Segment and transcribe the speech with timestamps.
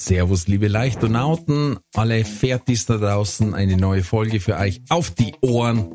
[0.00, 5.94] Servus, liebe Leichtonauten, alle Fertis da draußen, eine neue Folge für euch auf die Ohren.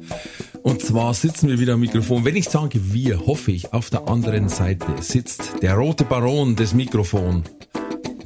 [0.62, 2.24] Und zwar sitzen wir wieder am Mikrofon.
[2.24, 6.76] Wenn ich sage wir, hoffe ich, auf der anderen Seite sitzt der rote Baron des
[6.76, 7.46] Mikrofon.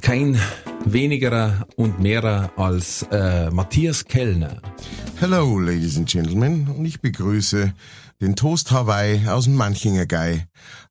[0.02, 0.38] Kein
[0.84, 4.62] wenigerer und mehrer als äh, Matthias Kellner.
[5.22, 7.73] Hello, ladies and gentlemen, und ich begrüße
[8.20, 10.44] den Toast Hawaii aus dem Manchinger Guy,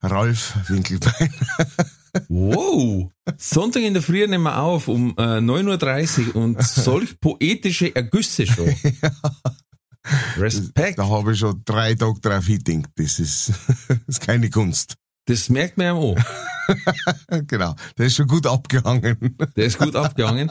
[0.02, 1.34] Ralf Winkelbein.
[2.28, 3.10] Wow!
[3.36, 8.46] Sonntag in der Früh nehmen wir auf um äh, 9.30 Uhr und solch poetische Ergüsse
[8.46, 8.68] schon.
[10.36, 10.98] Respekt.
[10.98, 12.90] Da habe ich schon drei Tage drauf gedacht.
[12.96, 13.52] Das ist,
[13.88, 14.94] das ist keine Kunst.
[15.26, 16.16] Das merkt man ja auch.
[17.46, 19.36] genau, der ist schon gut abgehangen.
[19.56, 20.50] Der ist gut abgehangen.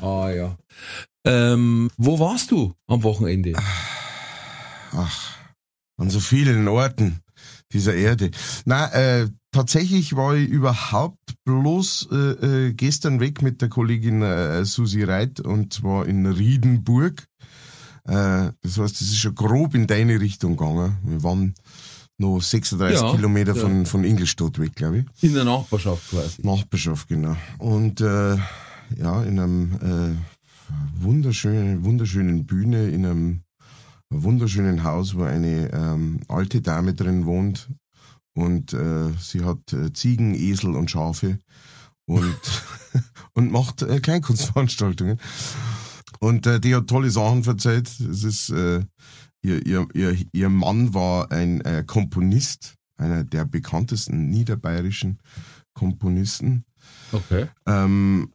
[0.00, 0.56] Ah ja.
[1.24, 3.54] Ähm, wo warst du am Wochenende?
[4.92, 5.36] Ach,
[5.96, 7.20] an so vielen Orten
[7.72, 8.30] dieser Erde.
[8.64, 14.64] Na, äh, tatsächlich war ich überhaupt bloß äh, äh, gestern weg mit der Kollegin äh,
[14.64, 17.26] Susi Reit und zwar in Riedenburg.
[18.04, 20.96] Äh, das heißt, das ist schon grob in deine Richtung gegangen.
[21.04, 21.54] Wir waren
[22.18, 23.60] noch 36 Ja, Kilometer ja.
[23.60, 25.22] von, von Ingolstadt weg, glaube ich.
[25.22, 26.46] In der Nachbarschaft quasi.
[26.46, 27.36] Nachbarschaft, genau.
[27.58, 28.36] Und äh,
[28.98, 33.40] ja, in einem äh, wunderschönen, wunderschönen Bühne, in einem
[34.10, 37.68] wunderschönen Haus, wo eine ähm, alte Dame drin wohnt.
[38.40, 41.38] Und äh, sie hat äh, Ziegen, Esel und Schafe
[42.06, 42.40] und,
[43.34, 45.20] und macht äh, Kleinkunstveranstaltungen.
[46.18, 47.88] Und äh, die hat tolle Sachen verzeiht.
[48.00, 48.80] Es ist, äh,
[49.42, 55.18] ihr, ihr, ihr, ihr Mann war ein äh, Komponist, einer der bekanntesten niederbayerischen
[55.74, 56.64] Komponisten.
[57.12, 57.46] Okay.
[57.66, 58.32] Ähm,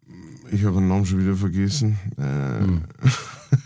[0.52, 1.98] ich habe den Namen schon wieder vergessen.
[2.18, 2.84] Äh, Hm.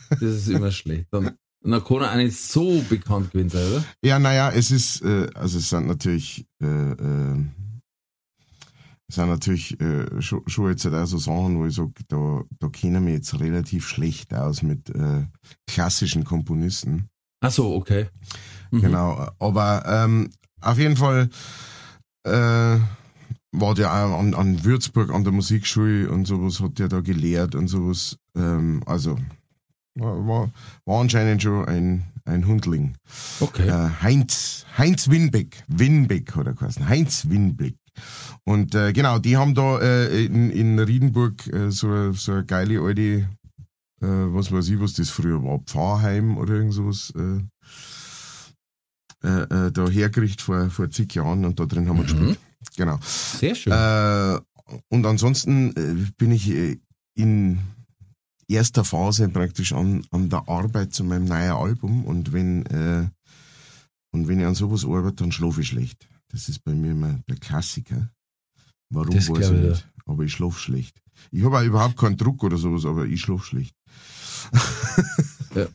[0.10, 1.08] Das ist immer schlecht.
[1.12, 1.32] Dann,
[1.62, 3.84] dann kann er auch nicht so bekannt gewesen sein, oder?
[4.04, 7.44] Ja, naja, es ist, äh, also es sind natürlich, äh, äh,
[9.08, 12.44] es sind natürlich äh, schon, schon jetzt halt auch so Sachen, wo ich sage, da,
[12.60, 15.26] da kennen wir jetzt relativ schlecht aus mit äh,
[15.68, 17.10] klassischen Komponisten.
[17.42, 18.08] Ach so, okay.
[18.72, 18.82] Mhm.
[18.82, 20.30] Genau, aber ähm,
[20.62, 21.30] auf jeden Fall
[22.24, 22.78] äh,
[23.52, 27.56] war der auch an, an Würzburg an der Musikschule und sowas hat der da gelehrt
[27.56, 28.18] und sowas.
[28.36, 29.18] Ähm, also
[30.00, 30.50] war, war,
[30.86, 32.96] war anscheinend schon ein, ein Hundling.
[33.40, 33.68] Okay.
[33.68, 37.76] Äh, Heinz, Heinz Winbeck, Winbeck hat er geheißen, Heinz Winbeck.
[38.44, 42.82] Und äh, genau, die haben da äh, in, in Riedenburg äh, so, so eine geile
[42.82, 43.28] alte, äh,
[44.02, 47.42] was weiß ich, was das früher war, Pfarrheim oder irgend sowas, äh,
[49.28, 52.40] äh, da hergerichtet vor, vor zig Jahren und da drin haben wir gespielt.
[52.78, 52.98] Genau.
[53.04, 53.74] Sehr schön.
[54.88, 56.80] Und ansonsten bin ich
[57.16, 57.60] in
[58.50, 63.08] erster Phase praktisch an, an der Arbeit zu meinem neuen Album und wenn, äh,
[64.12, 66.08] und wenn ich an sowas arbeite, dann schlafe ich schlecht.
[66.32, 68.10] Das ist bei mir immer der Klassiker.
[68.90, 69.88] Warum Das weiß ich nicht.
[70.06, 71.00] Aber ich schlafe schlecht.
[71.32, 73.76] Ich habe auch überhaupt keinen Druck oder sowas, aber ich schlafe schlecht.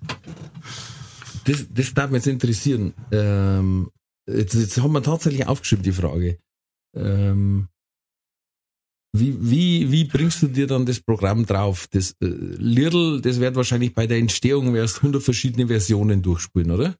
[1.44, 2.94] Das, das darf mich jetzt interessieren.
[3.10, 3.90] Ähm,
[4.26, 6.38] jetzt, jetzt haben wir tatsächlich aufgeschrieben, die Frage.
[6.94, 7.68] Ähm,
[9.16, 11.86] wie, wie, wie bringst du dir dann das Programm drauf?
[11.90, 16.96] Das äh, Lidl, das wird wahrscheinlich bei der Entstehung erst 100 verschiedene Versionen durchspielen, oder?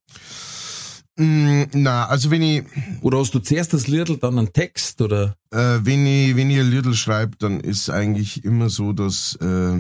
[1.16, 2.62] Mm, na, also wenn ich,
[3.02, 5.36] Oder hast du zuerst das Lidl, dann einen Text, oder?
[5.50, 9.78] Äh, wenn ich, wenn ich ein Liedl schreibe, dann ist eigentlich immer so, dass äh,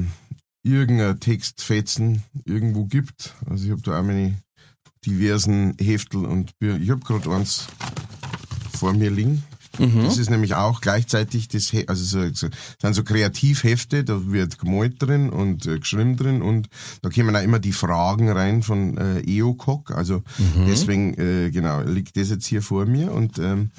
[0.64, 3.34] irgendein Textfetzen irgendwo gibt.
[3.48, 4.34] Also ich habe da auch meine
[5.06, 7.66] diversen Heftel und Bü- ich habe gerade eins
[8.76, 9.44] vor mir liegen.
[10.04, 12.48] Das ist nämlich auch gleichzeitig das, He also so, so,
[12.80, 16.68] sind so Kreativhefte, da wird gemalt drin und äh, geschrieben drin und
[17.02, 20.22] da kommen auch immer die Fragen rein von äh, EOCOC, also
[20.66, 23.70] deswegen, äh, genau, liegt das jetzt hier vor mir und ähm,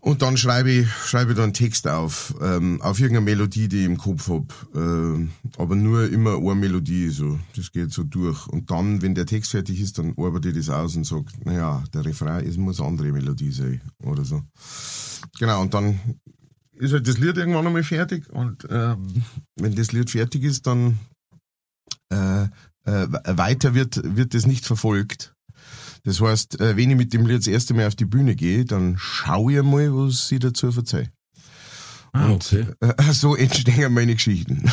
[0.00, 3.84] und dann schreibe ich, schreibe ich dann Text auf, ähm, auf irgendeine Melodie, die ich
[3.84, 4.52] im Kopf hab.
[4.74, 7.38] Ähm, aber nur immer eine Melodie, so.
[7.54, 8.46] Das geht so durch.
[8.46, 11.84] Und dann, wenn der Text fertig ist, dann arbeite ich das aus und sag, naja,
[11.92, 14.42] der Refrain, es muss eine andere Melodie sein, oder so.
[15.38, 16.00] Genau, und dann
[16.72, 18.30] ist halt das Lied irgendwann einmal fertig.
[18.30, 19.22] Und ähm,
[19.56, 20.98] wenn das Lied fertig ist, dann
[22.10, 22.44] äh,
[22.84, 23.06] äh,
[23.36, 25.34] weiter wird, wird das nicht verfolgt.
[26.04, 28.64] Das heißt, äh, wenn ich mit dem Lied das erste Mal auf die Bühne gehe,
[28.64, 31.10] dann schaue ich mal, was sie dazu verzeiht.
[32.12, 32.66] Ah, und okay.
[32.80, 34.70] äh, so entstehen meine Geschichten.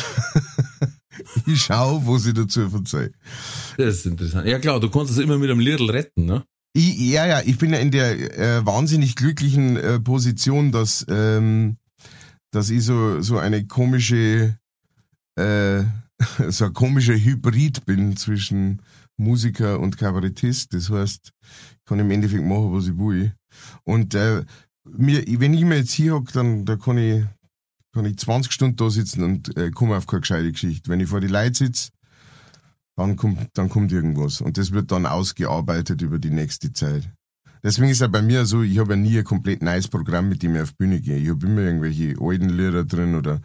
[1.46, 3.12] ich schau, was ich dazu verzeihe.
[3.76, 4.46] Das ist interessant.
[4.46, 6.44] Ja klar, du kannst es immer mit einem Lidl retten, ne?
[6.74, 11.76] Ich, ja, ja, ich bin ja in der äh, wahnsinnig glücklichen äh, Position, dass, ähm,
[12.50, 14.56] dass ich so, so eine komische,
[15.36, 15.84] äh,
[16.48, 18.82] so ein komischer Hybrid bin zwischen
[19.16, 20.74] Musiker und Kabarettist.
[20.74, 23.34] Das heißt, ich kann im Endeffekt machen, was ich will.
[23.84, 24.44] Und äh,
[24.84, 27.24] mir, wenn ich mir jetzt hier hocke, dann da kann ich,
[27.92, 30.90] kann ich 20 Stunden da sitzen und äh, komme auf keine gescheite Geschichte.
[30.90, 31.90] Wenn ich vor die Leute sitze,
[32.96, 34.40] dann kommt, dann kommt irgendwas.
[34.40, 37.08] Und das wird dann ausgearbeitet über die nächste Zeit.
[37.62, 40.42] Deswegen ist ja bei mir so, ich habe ja nie ein komplett neues Programm, mit
[40.42, 41.16] dem ich auf Bühne gehe.
[41.18, 43.40] Ich habe immer irgendwelche alten Lieder drin oder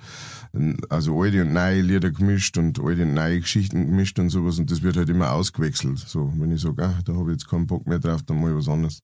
[0.89, 4.69] also alte und neue Lieder gemischt und alte und neue Geschichten gemischt und sowas und
[4.69, 5.97] das wird halt immer ausgewechselt.
[5.97, 8.55] So, wenn ich sage, ach, da habe ich jetzt keinen Bock mehr drauf, dann mal
[8.55, 8.99] was anderes.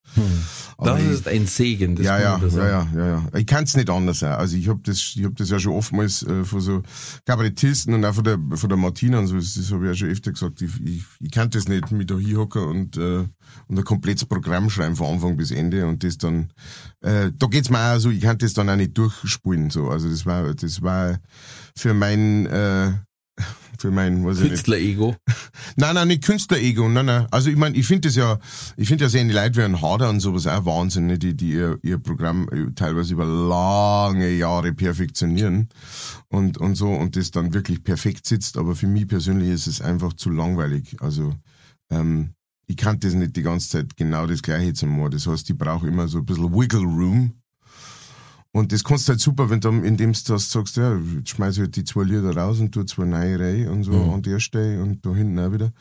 [0.77, 1.95] Aber Das ich- ist ein Segen.
[1.95, 3.27] Das ja, ja, ja, ja, ja, ja.
[3.35, 4.33] Ich kann es nicht anders sein.
[4.33, 6.83] Also ich habe das, ich hab das ja schon oftmals äh, von so
[7.25, 9.95] Kabarettisten und auch von der, von der Martina und so, das, das habe ich ja
[9.95, 10.61] schon öfter gesagt.
[10.61, 13.23] Ich, ich, ich kann das nicht mit da hinhocken und, äh,
[13.67, 16.51] und ein komplettes Programm schreiben von Anfang bis Ende und das dann,
[17.01, 19.89] äh, da geht's mir auch so, ich kann das dann auch nicht durchspulen, so.
[19.89, 21.19] Also das war, das war
[21.75, 22.91] für mein, äh,
[23.79, 25.15] für mein, was Künstler-Ego.
[25.75, 27.27] Nein, nein, nicht Künstler-Ego, nein, nein.
[27.31, 28.39] Also ich meine, ich finde das ja,
[28.75, 31.17] ich finde ja sehen die Leute wie ein Harder und sowas auch Wahnsinn, ne?
[31.17, 35.69] die, die ihr, ihr Programm äh, teilweise über lange Jahre perfektionieren
[36.27, 38.57] und, und so und das dann wirklich perfekt sitzt.
[38.57, 40.97] Aber für mich persönlich ist es einfach zu langweilig.
[40.99, 41.33] Also
[41.89, 42.31] ähm,
[42.69, 45.11] ich kann das nicht die ganze Zeit genau das Gleiche zu machen.
[45.11, 47.33] Das heißt, ich brauche immer so ein bisschen Wiggle Room.
[48.51, 51.55] Und das kannst du halt super, wenn du, indem du das sagst, ja, jetzt schmeiß
[51.55, 54.09] ich halt die zwei Lieder raus und tu zwei neue rein und so Mhm.
[54.11, 55.71] an der Stelle und da hinten auch wieder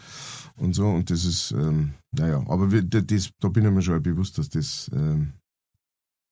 [0.56, 0.87] und so.
[0.87, 4.49] Und das ist, ähm, naja, aber wir, das, da bin ich mir schon bewusst, dass
[4.49, 5.32] das, ähm,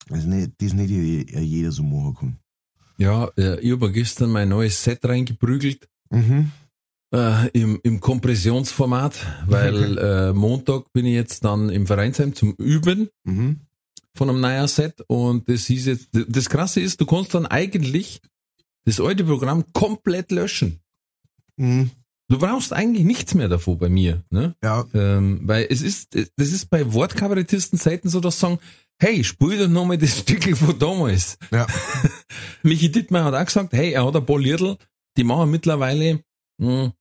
[0.09, 2.37] das nicht, das nicht je- jeder so machen kann.
[2.99, 5.87] Ja, äh, ich habe gestern mein neues Set reingeprügelt.
[6.11, 6.51] Mhm.
[7.15, 9.15] Äh, im, im Kompressionsformat,
[9.47, 13.61] weil äh, Montag bin ich jetzt dann im Vereinsheim zum Üben Mhm.
[14.15, 18.21] von einem neuen Set und das hieß jetzt, das krasse ist, du kannst dann eigentlich
[18.85, 20.81] das alte Programm komplett löschen.
[21.57, 21.91] Mhm.
[22.29, 24.57] Du brauchst eigentlich nichts mehr davon bei mir, ne?
[24.65, 28.59] Ja, Ähm, weil es ist, das ist bei Wortkabarettisten selten so, dass sie sagen,
[28.99, 31.39] hey, spiel doch nochmal das Stückel von damals.
[31.53, 31.69] ja,
[32.65, 34.77] Michi Dittmeier hat auch gesagt, hey, er hat ein paar Liedl,
[35.17, 36.21] die machen mittlerweile
[36.59, 36.93] mh,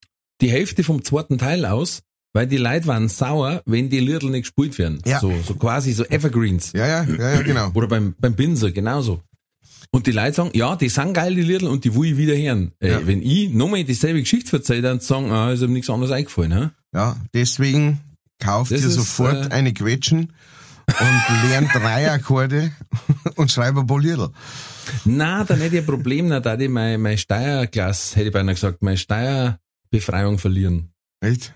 [0.41, 2.01] die Hälfte vom zweiten Teil aus,
[2.33, 5.01] weil die Leute waren sauer, wenn die Liedl nicht gespielt werden.
[5.05, 5.19] Ja.
[5.19, 6.73] So, so quasi so Evergreens.
[6.73, 7.71] ja, ja, ja, ja genau.
[7.73, 9.21] Oder beim, beim Binser genauso.
[9.91, 12.35] Und die Leute sagen, ja, die sind geil, die Liedl, und die will ich wieder
[12.35, 12.73] hören.
[12.79, 13.07] Ey, Ja.
[13.07, 16.49] Wenn ich nochmal dieselbe Geschichte erzähle, dann sagen, ah, ist ihm nichts anderes eingefallen.
[16.49, 16.71] Ne?
[16.93, 18.01] Ja, deswegen
[18.39, 20.33] kauft Das ihr ist, sofort äh, eine Quetschen
[20.87, 22.71] und lernt drei Akkorde
[23.35, 24.31] und schreibt ein paar Lieder.
[25.05, 28.33] Na, dann hätte ich ein Problem, na, da hätte ich meine, meine Steuerklasse, hätte ich
[28.33, 30.93] beinahe gesagt, meine Steuerbefreiung verlieren.
[31.21, 31.53] Echt?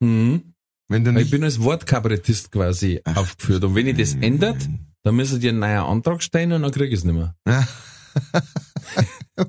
[0.00, 0.54] Mhm.
[0.88, 1.30] Wenn du Weil ich nicht.
[1.32, 3.64] bin als Wortkabarettist quasi aufgeführt.
[3.64, 4.68] Und wenn ich das ändert,
[5.02, 7.34] dann müssen die einen neuen Antrag stellen und dann krieg ich es nicht mehr.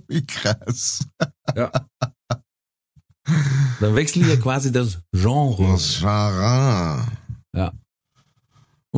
[0.07, 1.07] Wie krass.
[1.55, 1.71] Ja.
[3.79, 5.73] Dann wechsle ich ja quasi das Genre.
[5.73, 7.07] Was Schara.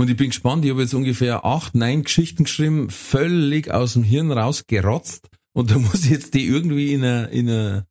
[0.01, 4.01] Und ich bin gespannt, ich habe jetzt ungefähr acht, neun Geschichten geschrieben, völlig aus dem
[4.01, 5.29] Hirn rausgerotzt.
[5.53, 7.85] Und da muss ich jetzt die irgendwie in eine, in eine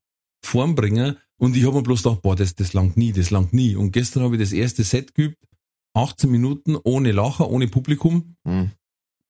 [0.44, 1.18] Form bringen.
[1.36, 3.76] Und ich habe mir bloß gedacht, boah, das, das langt nie, das langt nie.
[3.76, 5.36] Und gestern habe ich das erste Set geübt,
[5.94, 8.34] 18 Minuten ohne Lacher, ohne Publikum.
[8.44, 8.72] Hm.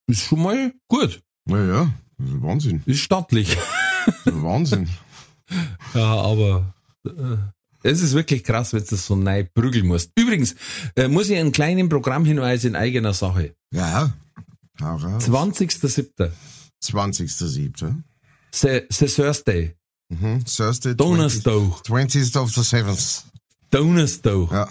[0.06, 1.20] Ist schon mal gut.
[1.44, 2.82] Naja, das ist Wahnsinn.
[2.86, 3.58] Ist stattlich.
[4.06, 4.88] Das ist Wahnsinn.
[5.92, 6.72] Ja, aber
[7.04, 7.36] äh,
[7.82, 10.10] es ist wirklich krass, wenn du das so neu prügeln musst.
[10.16, 10.54] Übrigens,
[10.96, 13.54] äh, muss ich einen kleinen Programmhinweis in eigener Sache.
[13.72, 14.12] Ja.
[14.80, 15.24] Hau raus.
[15.28, 16.30] 20.07.
[16.82, 18.02] 20.07.
[18.52, 19.74] Se- Se Thursday.
[20.08, 20.44] Mhm.
[20.44, 20.94] Thursday.
[20.94, 21.82] Donnerstag.
[21.86, 23.22] 20th of the 7th.
[23.70, 24.50] Donnerstag.
[24.50, 24.68] Ja.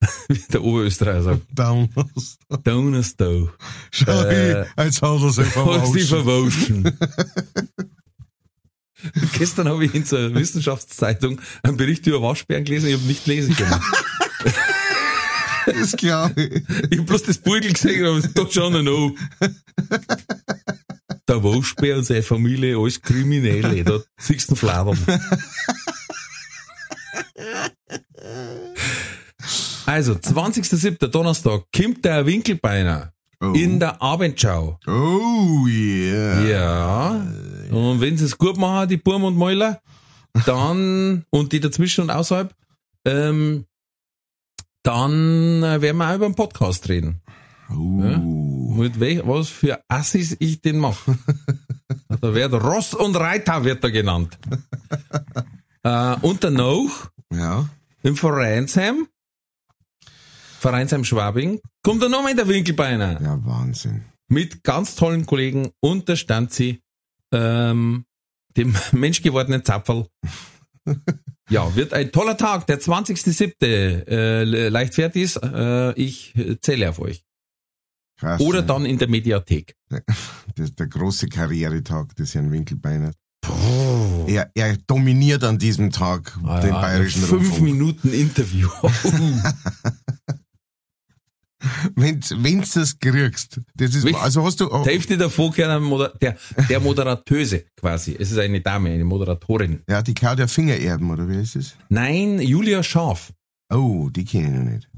[0.28, 1.42] Wie der Oberösterreicher sagt.
[1.52, 2.64] Donnerstag.
[2.64, 3.48] Donnerstag.
[3.90, 5.46] Schau, Äh, jetzt hat er sich
[6.08, 6.96] verwauschen.
[9.38, 13.26] Gestern habe ich in so einer Wissenschaftszeitung einen Bericht über Waschbären gelesen, ich habe nicht
[13.26, 13.80] lesen können.
[15.66, 16.62] Das glaube ich.
[16.90, 19.14] Ich habe bloß das Beutel gesehen und hab da schon noch.
[21.28, 24.98] Der Waschbär und seine Familie, alles Kriminelle, da siehst du Fladern.
[29.84, 31.06] Also, 20.07.
[31.08, 33.52] Donnerstag kommt der Winkelbeiner Oh.
[33.52, 34.78] in der Abendschau.
[34.86, 36.42] Oh yeah.
[36.44, 37.10] Ja.
[37.70, 39.80] Und wenn sie es gut machen, die Burm und Mäuler,
[40.44, 42.52] dann, und die dazwischen und außerhalb,
[43.04, 43.64] ähm,
[44.82, 47.20] dann äh, werden wir auch über einen Podcast reden.
[47.70, 47.74] Oh.
[48.74, 51.18] Mit wel, was für Assis ich den mache.
[52.20, 54.38] Da wird Ross und Reiter wird er genannt.
[55.84, 57.68] äh, und danach Ja.
[58.02, 59.06] im Vereinsheim,
[60.58, 63.20] Vereinsheim Schwabing, kommt er nochmal in der Winkelbeiner.
[63.20, 64.04] Ja, Wahnsinn.
[64.28, 66.80] Mit ganz tollen Kollegen und da stand sie,
[67.32, 68.04] ähm,
[68.56, 70.06] dem menschgewordenen Zapferl.
[71.50, 73.64] ja, wird ein toller Tag, der 20.07.
[73.64, 75.36] Äh, le- leicht fertig ist.
[75.36, 77.22] Äh, ich zähle auf euch.
[78.18, 78.40] Krass.
[78.40, 78.66] Oder ja.
[78.66, 79.76] dann in der Mediathek.
[80.56, 83.12] Das, der große Karrieretag des Herrn Winkelbeiner.
[84.26, 87.62] Er, er dominiert an diesem Tag Ah den ja, bayerischen Fünf Rundfunk.
[87.62, 88.68] Minuten Interview.
[92.00, 92.20] Wenn
[92.60, 96.36] du das kriegst, das ist, also hast du, oh, Die Hälfte davor Moder der,
[96.68, 98.16] der Moderatöse quasi.
[98.18, 99.82] Es ist eine Dame, eine Moderatorin.
[99.88, 101.74] ja, die Claudia Fingererben, oder wie ist es?
[101.88, 103.32] Nein, Julia Scharf.
[103.72, 104.88] Oh, die kenne ich noch nicht.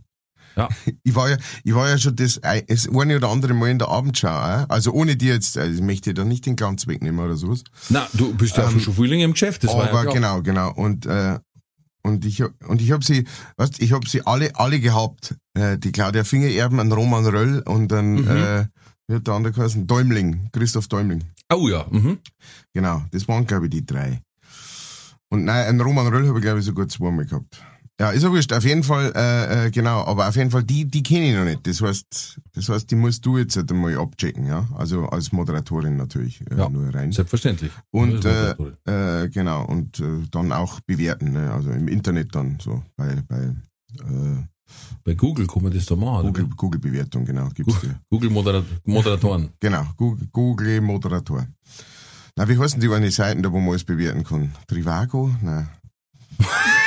[0.56, 0.68] Ja.
[1.02, 3.88] Ich war ja, ich war ja schon das, das eine oder andere Mal in der
[3.88, 4.66] Abendschau, äh?
[4.68, 7.62] also ohne die jetzt, also ich möchte da nicht den Glanz wegnehmen oder sowas.
[7.88, 9.64] Na, du bist ja Ähm, schon länger im Geschäft.
[9.64, 10.14] Das war Aber ja klar.
[10.14, 10.72] genau, genau.
[10.74, 11.38] Und, äh,
[12.02, 13.26] und ich, hab- und ich habe sie,
[13.56, 15.34] weißt, ich habe sie alle, alle gehabt.
[15.54, 18.28] Äh, die Claudia Fingererben, einen Roman Röll und einen, Mhm.
[18.28, 18.66] äh,
[19.08, 19.86] wie hat der andere geheißen?
[19.86, 21.24] Däumling, Christoph Däumling.
[21.52, 21.84] Oh ja.
[21.90, 22.18] Mhm.
[22.74, 24.20] Genau, das waren, glaube ich, die drei.
[25.28, 27.62] Und nein, einen Roman Röll habe ich, glaube ich, sogar zweimal gehabt.
[28.00, 30.86] Ja, ist ja wurscht, auf jeden Fall, äh, äh, genau, aber auf jeden Fall, die,
[30.86, 31.66] die kenne ich noch nicht.
[31.66, 34.66] Das heißt, das heißt, die musst du jetzt halt einmal abchecken, ja.
[34.74, 36.70] Also als Moderatorin natürlich, äh, Ja.
[36.70, 37.12] nur rein.
[37.12, 37.70] Selbstverständlich.
[37.90, 38.54] Und äh,
[38.86, 41.52] äh, genau, und äh, dann auch bewerten, ne?
[41.52, 43.36] also im Internet dann so bei, bei
[43.98, 44.44] äh,
[45.04, 46.28] Bei Google kann man das da machen.
[46.28, 46.54] Google, oder?
[46.56, 47.90] Google Bewertung, genau, gibt's die.
[48.08, 49.50] Google Modera Moderatoren.
[49.60, 51.46] Genau, Google, Google Moderator.
[52.34, 54.54] Na, wie heißen die eine Seiten da, wo man alles bewerten kann?
[54.68, 55.30] Trivago?
[55.42, 55.68] Nein.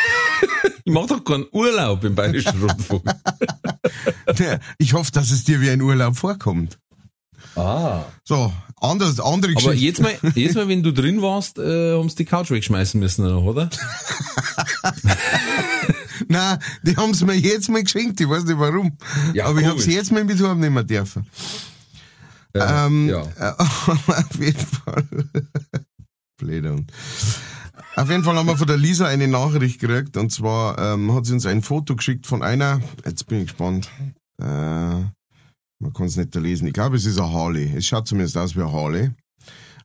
[0.86, 3.04] Ich mach doch keinen Urlaub im Bayerischen Rundfunk.
[4.78, 6.78] Ich hoffe, dass es dir wie ein Urlaub vorkommt.
[7.56, 8.04] ah.
[8.26, 9.86] So, anders, andere Aber Geschichte.
[9.86, 13.26] jetzt mal, jetzt mal, wenn du drin warst, äh, haben sie die Couch wegschmeißen müssen,
[13.26, 13.70] noch, oder?
[16.28, 18.98] Nein, die haben es mir jetzt mal geschenkt, ich weiß nicht warum.
[19.34, 21.28] Ja, Aber ich habe sie jetzt mal mit heimnehmen dürfen.
[22.56, 23.24] Ja, Ähm, ja.
[23.58, 25.06] auf jeden Fall.
[26.42, 26.92] Hund.
[27.96, 31.28] Auf jeden Fall haben wir von der Lisa eine Nachricht gekriegt und zwar ähm, hat
[31.28, 33.88] sie uns ein Foto geschickt von einer, jetzt bin ich gespannt,
[34.42, 38.08] äh, man kann es nicht da lesen, ich glaube es ist eine Harley, es schaut
[38.08, 39.12] zumindest aus wie eine Harley.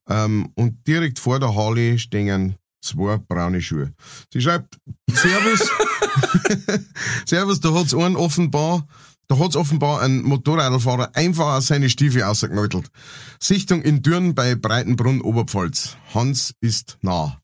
[0.08, 3.92] Ähm, und direkt vor der Harley stehen zwei braune Schuhe.
[4.32, 4.78] Sie schreibt,
[5.10, 5.68] Servus,
[7.26, 8.86] Servus, da hat's einen offenbar,
[9.28, 12.90] da hat's offenbar ein Motorradfahrer einfach aus seine Stiefel ausgenötelt.
[13.38, 15.98] Sichtung in Dürn bei Breitenbrunn, Oberpfalz.
[16.14, 17.38] Hans ist nah.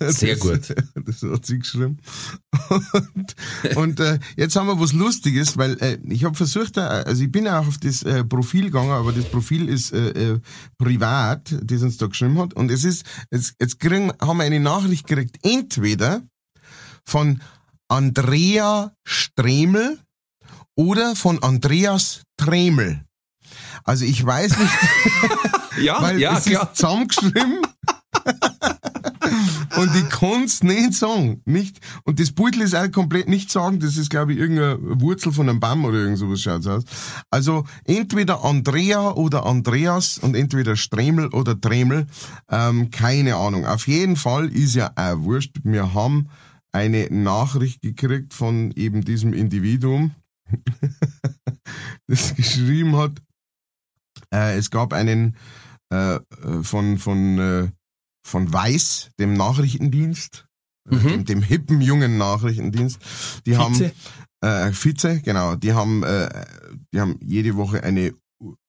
[0.00, 0.74] Sehr das, gut.
[1.06, 1.98] Das hat sie geschrieben.
[2.68, 7.22] Und, und äh, jetzt haben wir was Lustiges, weil äh, ich habe versucht, äh, also
[7.22, 10.40] ich bin auch auf das äh, Profil gegangen, aber das Profil ist äh, äh,
[10.78, 12.54] privat, das uns da geschrieben hat.
[12.54, 16.22] Und es ist, jetzt, jetzt kriegen, haben wir eine Nachricht gekriegt, entweder
[17.04, 17.42] von
[17.88, 19.98] Andrea Stremel
[20.74, 23.02] oder von Andreas Tremel.
[23.84, 24.72] Also ich weiß nicht,
[25.78, 26.70] Ja, weil ja, es klar.
[26.70, 27.62] ist zusammengeschrieben.
[29.76, 31.42] Und ich kann's nicht sagen.
[31.44, 31.80] Nicht.
[32.04, 33.80] Und das Beutel ist auch komplett nicht sagen.
[33.80, 36.84] Das ist, glaube ich, irgendeine Wurzel von einem Baum oder irgend sowas schaut's aus.
[37.30, 42.06] Also entweder Andrea oder Andreas und entweder Stremel oder Tremel.
[42.50, 43.66] Ähm, keine Ahnung.
[43.66, 45.56] Auf jeden Fall ist ja auch wurscht.
[45.64, 46.28] Wir haben
[46.72, 50.14] eine Nachricht gekriegt von eben diesem Individuum,
[52.06, 53.12] das geschrieben hat,
[54.32, 55.36] äh, es gab einen
[55.90, 56.20] äh, äh,
[56.62, 57.68] von, von, äh,
[58.26, 60.46] von Weiß, dem Nachrichtendienst,
[60.90, 61.08] äh, Mhm.
[61.08, 62.98] dem, dem hippen jungen Nachrichtendienst.
[63.46, 63.58] Die Vize.
[63.60, 63.92] haben
[64.42, 66.28] äh, Vize, genau, die haben, äh,
[66.92, 68.12] die haben jede Woche eine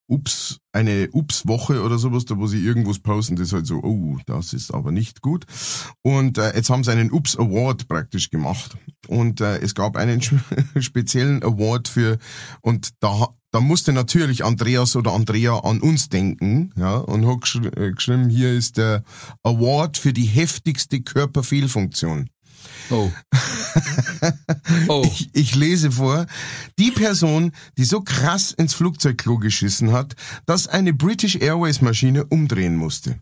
[0.08, 4.18] Ups, eine Ups-Woche oder sowas, da wo sie irgendwas posten, das ist halt so, oh,
[4.26, 5.46] das ist aber nicht gut.
[6.02, 8.78] Und äh, jetzt haben sie einen Ups Award praktisch gemacht.
[9.08, 10.22] Und äh, es gab einen
[10.80, 12.20] speziellen Award für,
[12.62, 17.92] und da, da musste natürlich Andreas oder Andrea an uns denken, ja, und hat äh,
[17.92, 19.04] geschrieben, hier ist der
[19.44, 22.30] Award für die heftigste Körperfehlfunktion.
[22.90, 23.12] Oh.
[24.88, 25.04] Oh.
[25.06, 26.26] Ich, ich lese vor,
[26.80, 30.16] die Person, die so krass ins Flugzeugklo geschissen hat,
[30.46, 33.20] dass eine British Airways Maschine umdrehen musste.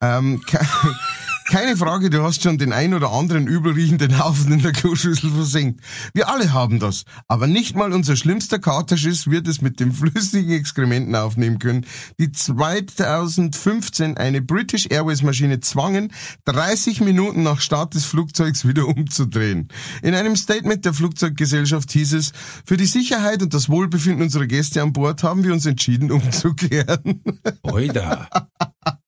[0.00, 0.42] Ähm,
[1.46, 5.80] Keine Frage, du hast schon den ein oder anderen übelriechenden Haufen in der Kloschüssel versenkt.
[6.14, 7.04] Wir alle haben das.
[7.28, 11.86] Aber nicht mal unser schlimmster Katerschiss wird es mit den flüssigen Exkrementen aufnehmen können,
[12.18, 16.12] die 2015 eine British Airways Maschine zwangen,
[16.46, 19.68] 30 Minuten nach Start des Flugzeugs wieder umzudrehen.
[20.02, 22.32] In einem Statement der Flugzeuggesellschaft hieß es,
[22.64, 27.22] für die Sicherheit und das Wohlbefinden unserer Gäste an Bord haben wir uns entschieden, umzukehren.
[27.62, 28.28] Oida.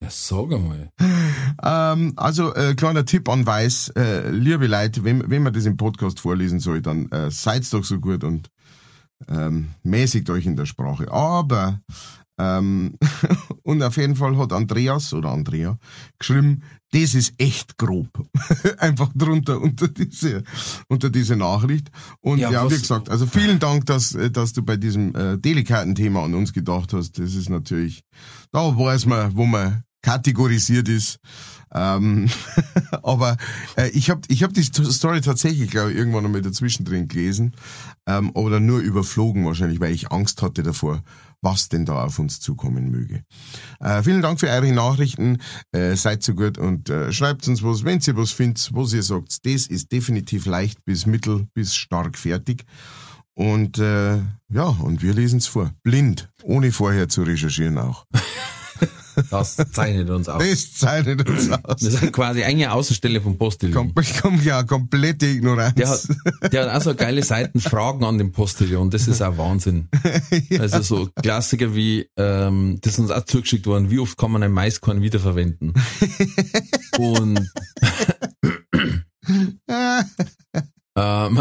[0.00, 0.90] Ja, sag einmal.
[1.62, 5.76] Ähm, also äh, kleiner Tipp an Weiß, äh, liebe Leute, wenn, wenn man das im
[5.76, 8.50] Podcast vorlesen soll, dann äh, seid doch so gut und
[9.28, 11.10] ähm, mäßigt euch in der Sprache.
[11.10, 11.78] Aber
[12.38, 12.94] ähm,
[13.62, 15.78] und auf jeden Fall hat Andreas oder Andrea
[16.18, 16.62] geschrieben,
[16.92, 18.08] das ist echt grob.
[18.78, 20.42] Einfach drunter unter diese,
[20.88, 21.90] unter diese Nachricht.
[22.20, 25.38] Und ja, Ja, wie gesagt, also vielen Dank, dass, äh, dass du bei diesem äh,
[25.38, 27.18] delikaten Thema an uns gedacht hast.
[27.18, 28.02] Das ist natürlich,
[28.52, 31.18] da weiß man, wo man kategorisiert ist.
[31.74, 32.28] Ähm,
[33.02, 33.36] aber
[33.76, 37.54] äh, ich habe ich hab die Story tatsächlich, glaube ich, irgendwann einmal dazwischen drin gelesen.
[38.06, 41.02] Ähm, oder nur überflogen wahrscheinlich, weil ich Angst hatte davor,
[41.40, 43.24] was denn da auf uns zukommen möge.
[43.80, 45.38] Äh, vielen Dank für eure Nachrichten.
[45.70, 49.02] Äh, seid so gut und äh, schreibt uns was, wenn ihr was findet, was ihr
[49.02, 49.46] sagt.
[49.46, 52.66] Das ist definitiv leicht bis mittel bis stark fertig.
[53.34, 54.18] Und äh,
[54.50, 55.72] ja, und wir lesen es vor.
[55.82, 58.06] Blind, ohne vorher zu recherchieren auch.
[59.30, 60.42] Das zeichnet uns aus.
[60.42, 61.82] Das zeichnet uns aus.
[61.82, 63.94] Wir sind quasi eine Außenstelle vom Postillon.
[63.94, 65.74] Kom kom ja, komplette Ignoranz.
[65.74, 66.08] Der hat,
[66.52, 68.90] der hat auch so geile Seiten Fragen an den Postillon.
[68.90, 69.88] Das ist auch Wahnsinn.
[70.58, 74.42] Also so Klassiker wie, ähm, das ist uns auch zugeschickt worden, wie oft kann man
[74.42, 75.74] ein Maiskorn wiederverwenden?
[76.98, 77.50] Und,
[80.96, 81.40] ähm,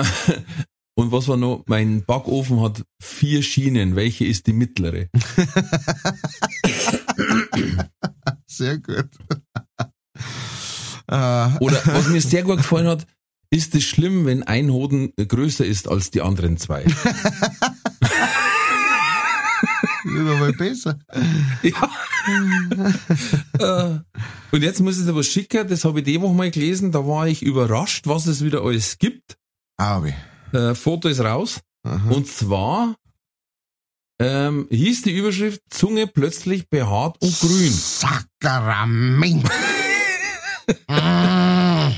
[1.01, 1.63] und was war noch?
[1.67, 3.96] Mein Backofen hat vier Schienen.
[3.96, 5.10] Welche ist die mittlere?
[8.46, 9.10] Sehr gut.
[11.08, 13.08] äh, Oder was mir sehr gut gefallen hat,
[13.50, 16.86] ist es schlimm, wenn ein Hoden größer ist als die anderen zwei?
[20.03, 21.00] wieder mal besser.
[21.63, 21.89] Ja.
[23.60, 24.00] Äh,
[24.51, 27.05] Und jetzt muss ich dir was schicken, das habe ich die Woche mal gelesen, da
[27.08, 29.38] war ich überrascht, was es wieder alles gibt.
[29.77, 30.13] Aber.
[30.53, 31.60] Äh, Foto ist raus.
[32.10, 32.96] Und zwar
[34.22, 37.72] ähm, hieß die Überschrift Zunge plötzlich behaart und grün.
[37.74, 39.50] Sakrament.
[40.88, 41.91] mm,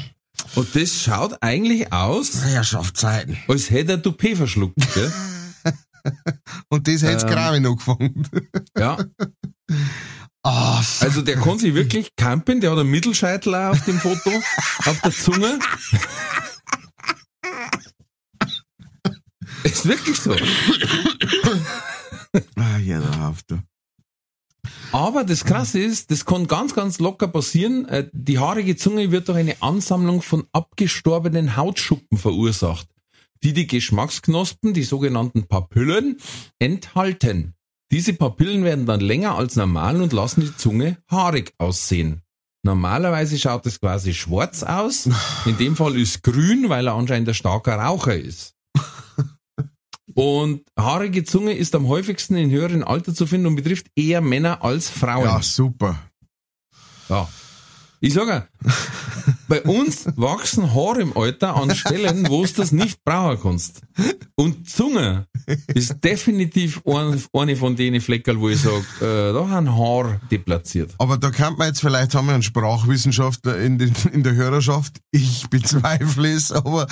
[0.55, 3.37] Und das schaut eigentlich aus, Herrschaftszeiten.
[3.47, 4.75] als hätte er Toupet verschluckt.
[4.93, 5.11] Gell?
[6.69, 7.31] Und das hätte Ähm.
[7.31, 8.23] gerade noch gefunden.
[8.77, 8.97] Ja.
[10.45, 14.29] Ah, Also der kann sich wirklich campen, der hat einen Mittelscheitel auf dem Foto,
[14.85, 15.57] auf der Zunge.
[19.63, 20.35] Ist wirklich so.
[22.55, 23.59] ah, ja, da haft du.
[24.91, 27.87] Aber das Krasse ist, das kann ganz, ganz locker passieren.
[27.87, 32.87] Äh, Die haarige Zunge wird durch eine Ansammlung von abgestorbenen Hautschuppen verursacht,
[33.43, 36.17] die die Geschmacksknospen, die sogenannten Papillen,
[36.59, 37.55] enthalten.
[37.91, 42.21] Diese Papillen werden dann länger als normal und lassen die Zunge haarig aussehen.
[42.63, 45.09] Normalerweise schaut es quasi schwarz aus.
[45.45, 48.52] In dem Fall ist grün, weil er anscheinend ein starker Raucher ist.
[50.15, 54.63] Und haarige Zunge ist am häufigsten in höheren Alter zu finden und betrifft eher Männer
[54.63, 55.25] als Frauen.
[55.25, 55.99] Ja, super.
[57.09, 57.27] Ja.
[57.99, 58.47] Ich sage,
[59.53, 63.81] bei uns wachsen Haare im Alter an Stellen, wo es das nicht brauchen kannst.
[64.33, 65.27] Und Zunge
[65.67, 70.95] ist definitiv ein, eine von denen Fleckerl, wo ich sage, äh, da haben Haar deplatziert.
[70.97, 75.01] Aber da kann man jetzt vielleicht haben wir einen Sprachwissenschaftler in, den, in der Hörerschaft.
[75.11, 76.87] Ich bezweifle es, aber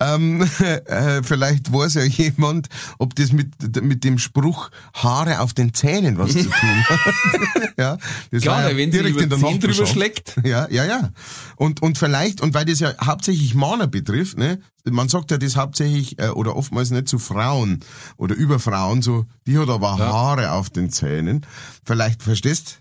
[0.00, 5.72] ähm, äh, vielleicht weiß ja jemand, ob das mit, mit dem Spruch Haare auf den
[5.72, 7.14] Zähnen was zu tun hat.
[7.78, 7.98] ja,
[8.30, 10.36] das Klar, ja wenn sie über in der Zehn drüber schlägt.
[10.44, 11.10] Ja, ja, ja.
[11.56, 15.56] Und, und vielleicht, und weil das ja hauptsächlich Männer betrifft, ne, man sagt ja das
[15.56, 17.80] hauptsächlich äh, oder oftmals nicht zu Frauen
[18.16, 20.12] oder über Frauen, so, die hat aber Ja.
[20.12, 21.46] Haare auf den Zähnen.
[21.84, 22.80] Vielleicht verstehst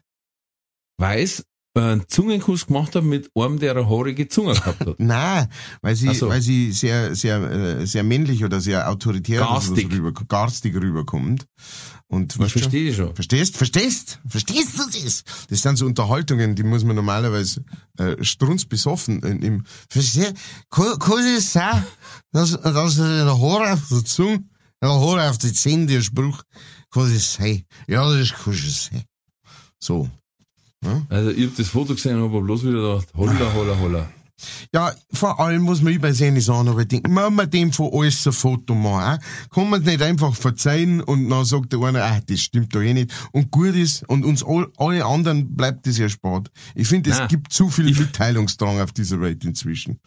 [0.98, 4.96] Weiß, einen Zungenkuss gemacht hat mit einem, der eine haarige Zunge gehabt hat.
[5.00, 5.48] Nein,
[5.82, 6.28] weil sie, so.
[6.28, 9.94] weil sie sehr, sehr, äh, sehr männlich oder sehr autoritär oder so Garstig.
[9.94, 11.46] rüber, garstig rüberkommt.
[12.08, 13.16] Und Ich verstehe schon.
[13.16, 13.56] Verstehst?
[13.56, 14.20] Verstehst?
[14.28, 15.24] Verstehst du das?
[15.50, 17.64] Das sind so Unterhaltungen, die muss man normalerweise
[17.98, 20.34] äh, strunzbesoffen in, im Versteh?
[20.70, 21.86] Kann, kann es sein,
[22.34, 24.44] dass, dass ein Haar auf der Zunge,
[24.82, 26.44] ein Haar auf die Zähne, der Spruch,
[26.92, 27.64] kann das sein?
[27.88, 29.04] Ja, das kann schon sein.
[29.80, 30.10] So.
[31.10, 34.10] Also ich habe das Foto gesehen und habe bloß wieder gedacht, holla, holla, holla.
[34.74, 38.34] Ja, vor allem muss man über seine Sachen denken, wenn man dem von alles ein
[38.34, 42.20] Foto machen, auch, kann man es nicht einfach verzeihen und dann sagt der eine, ah,
[42.26, 43.12] das stimmt doch eh nicht.
[43.32, 46.52] Und gut ist, und uns all, alle anderen bleibt das erspart.
[46.76, 47.28] Ich finde, es Nein.
[47.28, 50.00] gibt zu viel Mitteilungsdrang auf dieser Welt inzwischen.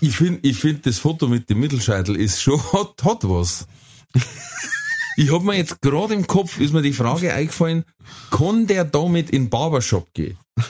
[0.00, 3.66] Ich finde, ich find, das Foto mit dem Mittelscheitel ist schon, hat, hat was.
[5.16, 7.84] Ich hab mir jetzt gerade im Kopf, ist mir die Frage eingefallen,
[8.30, 10.36] kann der damit in den Barbershop gehen?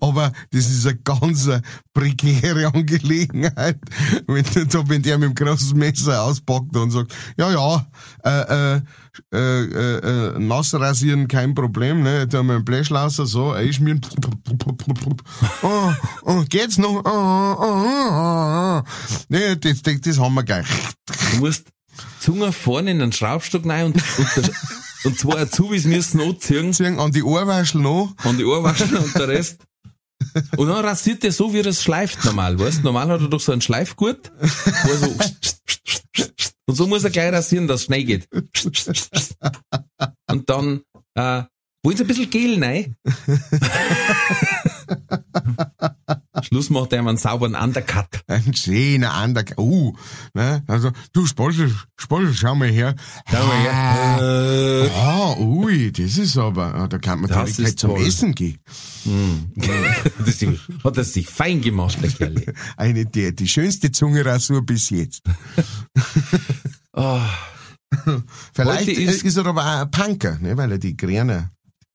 [0.00, 1.50] Aber das ist eine ganz
[1.94, 3.78] prekäre Angelegenheit,
[4.26, 7.86] wenn, du da, wenn der mit dem großen Messer auspackt und sagt, ja, ja,
[8.24, 8.80] äh, äh,
[9.32, 14.00] äh, äh, nass rasieren kein Problem, ne, da haben wir einen Blechlauser, so, einschmieren,
[15.62, 15.92] oh,
[16.22, 18.82] oh, geht's noch, oh, oh, oh, oh.
[19.28, 20.66] ne, das, das, das haben wir gleich.
[21.32, 21.66] Du musst
[22.20, 23.96] Zunge vorne in den Schraubstock rein und,
[24.36, 24.52] und,
[25.04, 29.28] und zwei Azubis müssen anziehen Ziehen an die Ohrwaschel noch, an die Ohrwaschen und der
[29.28, 29.58] Rest.
[30.56, 33.40] Und dann rasiert er so, wie er es schleift normal, weißt Normal hat er doch
[33.40, 35.14] so einen Schleifgurt, wo er so
[36.68, 38.28] und so muss er gleich rasieren, dass es schnell geht.
[40.28, 40.82] Und dann
[41.14, 41.42] äh,
[41.82, 42.96] wollen sie ein bisschen Gel rein.
[46.42, 48.06] Schluss macht er einen sauberen Undercut.
[48.26, 49.92] ein schöner Undercut, uh,
[50.34, 52.94] ne, also, du Spottel, Spottel, schau mal her.
[53.30, 54.18] Schau mal her.
[54.20, 58.06] Äh, Ah, ui, das ist aber, ah, da kann man Das direkt gleich zum toll.
[58.06, 58.58] Essen gehen.
[60.24, 60.44] das
[60.84, 62.54] hat er sich fein gemacht, der Kerl.
[62.76, 65.22] Eine der, die schönste Zungenrasur bis jetzt.
[66.92, 67.20] Oh,
[68.54, 70.96] Vielleicht ist, ist- er aber auch ein Punker, ne, weil er die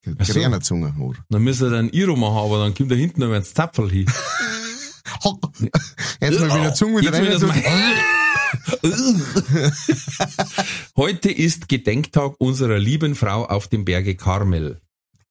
[0.03, 0.33] So.
[0.33, 1.17] Gräner Zunge hat.
[1.29, 4.05] dann müssen wir dann Iro machen, aber dann kommt da hinten noch ein Zapfel hin.
[6.21, 7.97] Jetzt mal wieder Zunge wieder rein.
[10.95, 14.81] Heute ist Gedenktag unserer lieben Frau auf dem Berge Karmel.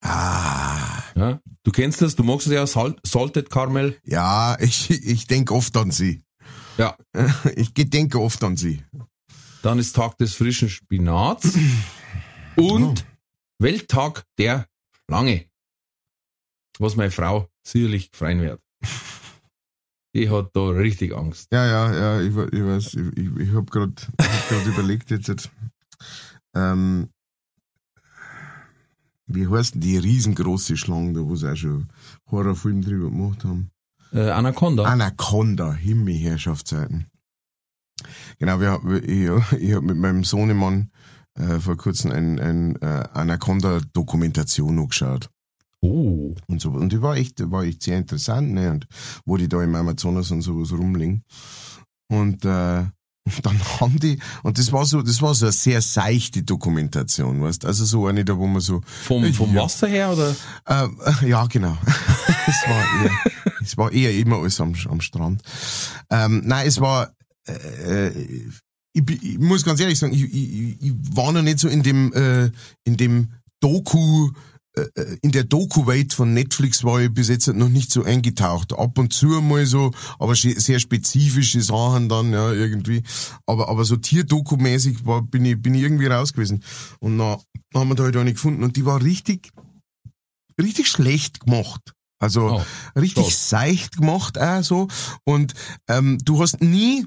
[0.02, 3.98] Ah, Ja, du kennst das, du magst es ja, Sal Salted Caramel.
[4.04, 6.22] ja, ich, ich denke oft an sie.
[6.78, 6.96] Ja,
[7.56, 8.82] Ich gedenke oft an sie.
[9.62, 11.52] dann ist Tag des frischen Spinats
[12.56, 13.04] und
[13.60, 14.66] Welttag der
[15.06, 15.46] Schlange.
[16.78, 18.60] Was meine Frau sicherlich freuen wird.
[20.14, 21.48] Die hat da richtig Angst.
[21.52, 25.28] Ja, ja, ja, ich, ich weiß, ich, ich, ich habe gerade hab grad überlegt jetzt,
[25.28, 25.50] jetzt
[26.54, 27.10] ähm,
[29.26, 31.88] wie heißt denn die riesengroße Schlange, da wo sie auch schon
[32.30, 33.70] Horrorfilm drüber gemacht haben?
[34.12, 34.84] Äh, Anaconda.
[34.84, 37.06] Anaconda, Himmelherrschaftszeiten.
[38.38, 40.90] Genau, wir, wir- ich, ich habe mit meinem Sohnemann
[41.40, 45.30] äh, vor kurzem ein, ein äh, Anaconda-Dokumentation angeschaut.
[45.80, 46.34] oh.
[46.46, 46.70] und so.
[46.70, 48.70] Und die war echt, war echt sehr interessant, ne?
[48.70, 48.86] Und
[49.24, 51.22] wo die da im Amazonas und sowas rumliegen.
[52.08, 52.84] Und äh,
[53.42, 57.64] dann haben die, und das war so, das war so eine sehr seichte Dokumentation, weißt
[57.64, 59.62] Also so eine da, wo man so, Vom, vom Ja.
[59.62, 60.34] Wasser her oder?
[60.66, 60.84] äh,
[61.24, 61.76] äh, ja, genau.
[62.46, 63.10] es war eher,
[63.62, 65.42] es war eher immer alles am, am Strand.
[66.10, 67.12] Ähm, nein, es war,
[67.46, 68.08] äh,
[68.92, 72.12] ich, ich muss ganz ehrlich sagen, ich, ich, ich war noch nicht so in dem,
[72.12, 72.50] äh,
[72.84, 74.30] in dem Doku,
[74.76, 78.72] äh, äh, in der Doku-Welt von Netflix war ich bis jetzt noch nicht so eingetaucht.
[78.72, 83.02] Ab und zu mal so, aber sehr spezifische Sachen dann, ja, irgendwie.
[83.46, 86.62] Aber, aber so Tierdoku-mäßig war, bin ich, bin ich irgendwie raus gewesen.
[87.00, 87.38] Und dann
[87.74, 89.50] haben wir da halt eine gefunden und die war richtig,
[90.60, 91.92] richtig schlecht gemacht.
[92.22, 92.64] Also Oh,
[92.98, 93.48] richtig krass.
[93.48, 94.88] seicht gemacht auch so.
[95.24, 95.54] Und
[95.88, 97.06] ähm, du hast nie,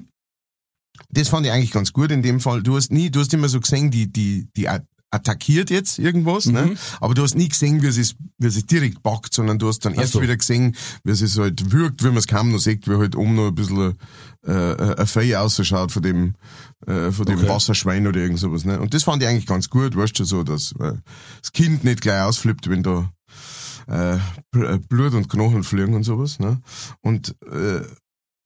[1.14, 3.48] das fand ich eigentlich ganz gut in dem Fall, du hast nie, du hast immer
[3.48, 4.68] so gesehen, die, die, die
[5.14, 6.66] attackiert jetzt irgendwas, ne?
[6.66, 6.78] Mhm.
[7.00, 9.68] aber du hast nie gesehen, wie sie es, wie sie es direkt packt, sondern du
[9.68, 10.22] hast dann Ach erst so.
[10.22, 10.74] wieder gesehen,
[11.04, 13.48] wie sie es halt wirkt, wie man es kaum noch sieht, wie halt oben noch
[13.48, 13.96] ein bisschen
[14.46, 16.34] äh, äh, ein Fell ausschaut von dem,
[16.86, 17.48] äh, von dem Okay.
[17.48, 18.64] Wasserschwein oder irgend sowas.
[18.64, 18.80] Ne?
[18.80, 20.94] Und das fand ich eigentlich ganz gut, weißt du, so, dass äh,
[21.40, 23.08] das Kind nicht gleich ausflippt, wenn da
[23.88, 26.40] äh, äh, Blut und Knochen fliegen und sowas.
[26.40, 26.60] Ne?
[27.02, 27.82] Und äh,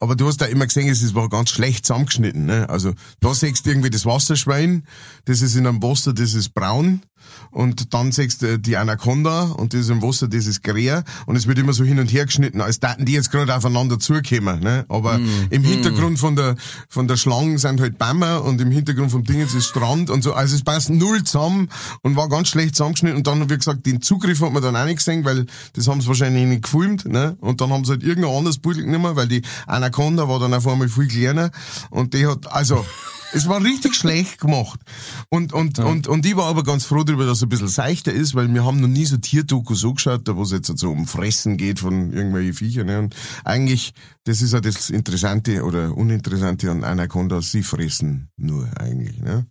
[0.00, 2.46] aber du hast da immer gesehen, es ist- war ganz schlecht zusammengeschnitten.
[2.46, 2.68] Ne?
[2.68, 4.84] Also da siehst du irgendwie das Wasserschwein,
[5.24, 7.02] das ist in einem Wasser, das ist braun.
[7.50, 11.02] Und dann siehst du die Anaconda und das ist im Wasser, das ist grä.
[11.26, 13.98] Und es wird immer so hin und her geschnitten, als daten die jetzt gerade aufeinander
[13.98, 14.60] zukommen.
[14.60, 14.86] Ne?
[14.88, 16.56] Aber im Hintergrund von der
[16.88, 20.32] von der Schlange sind halt Bämmer und im Hintergrund vom Ding ist Strand und so.
[20.32, 21.68] Also es passt null zusammen
[22.02, 23.18] und war ganz schlecht zusammengeschnitten.
[23.18, 26.00] Und dann, wie gesagt, den Zugriff hat man dann auch nicht gesehen, weil das haben
[26.00, 27.04] sie wahrscheinlich nicht gefilmt.
[27.06, 27.36] Ne?
[27.40, 30.66] Und dann haben sie halt irgendein anderes Bild genommen, weil die Anaconda war dann auf
[30.66, 31.50] einmal viel kleiner.
[31.90, 32.84] Und die hat, also,
[33.32, 34.80] es war richtig schlecht gemacht.
[35.28, 38.12] Und, und, und, und ich war aber ganz froh darüber, dass es ein bisschen seichter
[38.12, 40.90] ist, weil wir haben noch nie so Tierdokus so geschaut, da wo es jetzt so
[40.90, 42.86] um Fressen geht von irgendwelchen Viechern.
[42.86, 42.98] Ne?
[42.98, 43.92] Und eigentlich,
[44.24, 49.18] das ist ja das Interessante oder Uninteressante an Anacondas, sie fressen nur eigentlich.
[49.20, 49.46] Ne?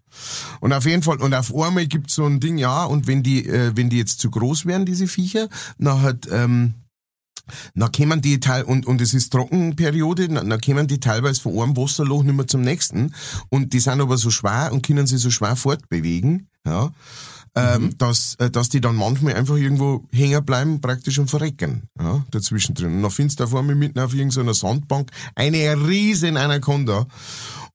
[0.60, 3.45] Und auf jeden Fall, und auf einmal gibt's so ein Ding, ja, und wenn die,
[3.47, 6.73] äh, wenn die jetzt zu groß werden, diese Viecher, dann hat, ähm,
[7.73, 11.60] Na kämen die Teil und und es ist Trockenperiode, na, na kämen die teilweise von
[11.60, 13.13] einem Wasserloch nicht mehr zum nächsten.
[13.49, 16.91] Und die sind aber so schwer und können sich so schwer fortbewegen, ja,
[17.55, 22.23] ähm, dass äh, dass die dann manchmal einfach irgendwo hängen bleiben, praktisch und verrecken, ja,
[22.31, 22.95] dazwischen drin.
[22.95, 27.07] Und dann findest du vor mir mitten auf irgendeiner Sandbank eine riesen Anaconda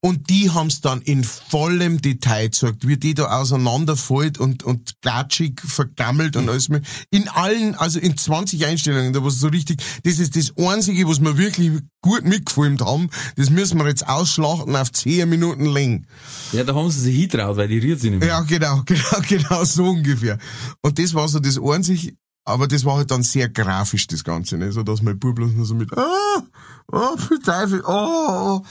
[0.04, 5.60] und die haben's dann in vollem Detail gezeigt, wie die da auseinanderfällt und, und klatschig
[5.64, 6.82] vergammelt und alles mehr.
[7.10, 11.20] In allen, also in 20 Einstellungen, da war so richtig, das ist das Einzige, was
[11.20, 13.10] wir wirklich gut mitgefilmt haben.
[13.36, 16.04] Das müssen wir jetzt ausschlachten auf 10 Minuten lang.
[16.50, 18.28] Ja, da haben sie sich hintraut, weil die rührt sich nicht mehr.
[18.28, 20.36] Ja, genau, genau, genau so ungefähr.
[20.82, 24.58] Und das war so das Einzige, aber das war halt dann sehr grafisch, das Ganze,
[24.58, 24.72] ne?
[24.72, 26.42] so dass mein Bub bloß nur so mit, ah,
[26.90, 28.62] oh, für Teufel, oh, oh.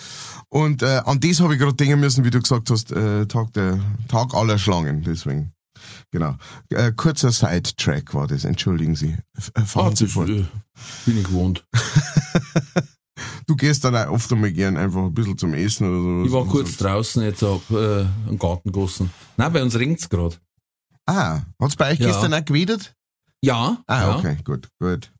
[0.53, 3.53] Und äh, an das habe ich gerade denken müssen, wie du gesagt hast, äh, Tag,
[3.53, 5.53] der, Tag aller Schlangen, deswegen.
[6.11, 6.35] Genau.
[6.69, 9.17] Äh, kurzer Sidetrack war das, entschuldigen Sie.
[9.55, 10.29] Äh, fahren Ah, Sie fort.
[10.29, 10.45] äh,
[11.05, 11.63] bin ich gewohnt.
[13.45, 16.25] Du gehst dann auch oft einmal gern einfach ein bisschen zum Essen oder so.
[16.25, 16.85] Ich war kurz so.
[16.85, 19.11] draußen, jetzt hab äh, einen Garten gegossen.
[19.37, 20.37] Nein, bei uns regnt's gerade.
[21.05, 22.07] Ah, hat's bei euch Ja.
[22.07, 22.95] gestern auch gewidert?
[23.43, 24.17] Ja, Ah, ja.
[24.17, 25.11] okay, gut, gut.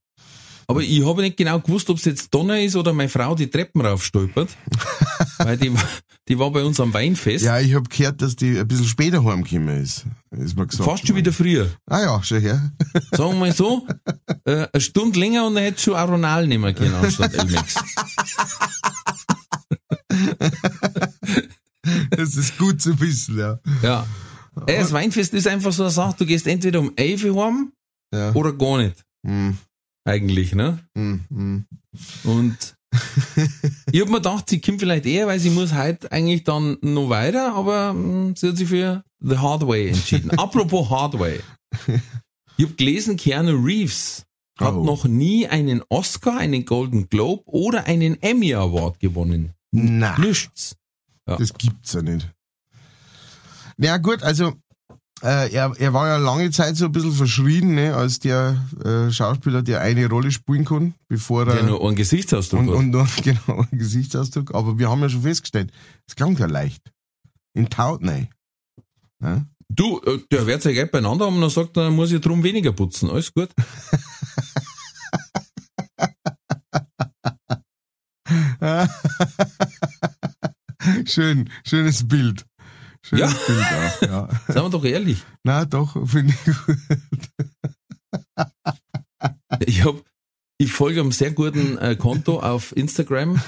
[0.72, 3.50] Aber ich habe nicht genau gewusst, ob es jetzt Donner ist oder meine Frau die
[3.50, 4.50] Treppen raufstolpert.
[5.38, 5.84] weil die, war-
[6.28, 7.44] die war bei uns am Weinfest.
[7.46, 10.06] Ja, ich habe gehört, dass die ein bisschen später heimgekommen ist.
[10.32, 10.90] Ist mir gesagt.
[10.90, 11.70] Fast schon wieder früher.
[11.88, 12.72] Ah ja, schon her.
[13.12, 13.86] Sagen wir mal so,
[14.46, 17.76] äh, eine Stunde länger und dann hätte schon Aronal nehmen können anstatt Elmex.
[22.12, 23.60] Das ist gut zu wissen, ja.
[23.82, 24.06] Ja.
[24.68, 27.72] Ey, das Weinfest ist einfach so eine Sache, du gehst entweder um 11 Uhr heim
[28.14, 28.32] ja.
[28.34, 29.04] oder gar nicht.
[29.26, 29.58] Hm,
[30.04, 30.80] Eigentlich, ne?
[30.98, 31.66] hm, hm.
[32.24, 32.76] Und
[33.92, 37.10] ich hab mir gedacht, sie kommt vielleicht eher, weil sie muss heute eigentlich dann noch
[37.10, 40.32] weiter, aber mh, sie hat sich für The Hard Way entschieden.
[40.38, 41.40] Apropos Hard Way.
[42.58, 44.24] Ich hab gelesen, Keanu Reeves
[44.60, 44.84] hat Oh.
[44.84, 49.54] noch nie einen Oscar, einen Golden Globe oder einen Emmy Award gewonnen.
[49.72, 50.76] Na, Nichts.
[51.26, 52.28] das gibt's ja nicht.
[53.78, 54.54] Ja gut, also
[55.24, 59.12] äh, er, er war ja lange Zeit so ein bisschen verschrien, ne, als der äh,
[59.12, 62.76] Schauspieler, der eine Rolle spielen kann, bevor er Der nur einen Gesichtsausdruck und, hat.
[62.76, 64.54] und noch genau einen Gesichtsausdruck.
[64.56, 65.72] Aber wir haben ja schon festgestellt,
[66.08, 66.92] es klang ja leicht.
[67.54, 68.30] In Taut, nein.
[69.22, 69.46] Ja?
[69.70, 72.44] Du, äh, der wird sein Geld beieinander haben und dann sagt er, muss ich drum
[72.44, 73.10] weniger putzen.
[73.10, 73.50] Alles gut.
[81.06, 82.46] Schön, schönes Bild.
[83.04, 83.38] Schönes Ja.
[83.48, 84.30] Bild auch, ja.
[84.54, 85.24] Seien wir doch ehrlich.
[85.44, 86.78] Na doch, finde ich gut.
[89.66, 89.96] Ich hab,
[90.58, 93.42] ich folge einem sehr guten äh, Konto auf Instagram,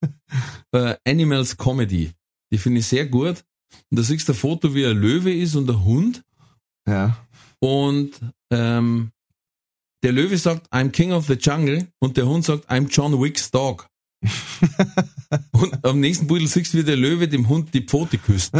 [0.72, 2.12] äh, Animals Comedy.
[2.52, 3.44] Die finde ich sehr gut.
[3.90, 6.22] Und da siehst du ein Foto, wie ein Löwe ist und ein Hund.
[6.86, 7.16] Ja.
[7.60, 8.12] Und
[8.50, 9.10] ähm,
[10.02, 13.50] der Löwe sagt, I'm King of the Jungle und der Hund sagt, I'm John Wick's
[13.50, 13.88] Dog.
[15.52, 18.52] Und am nächsten Beutel siehst du, wie der Löwe dem Hund die Pfote küsst.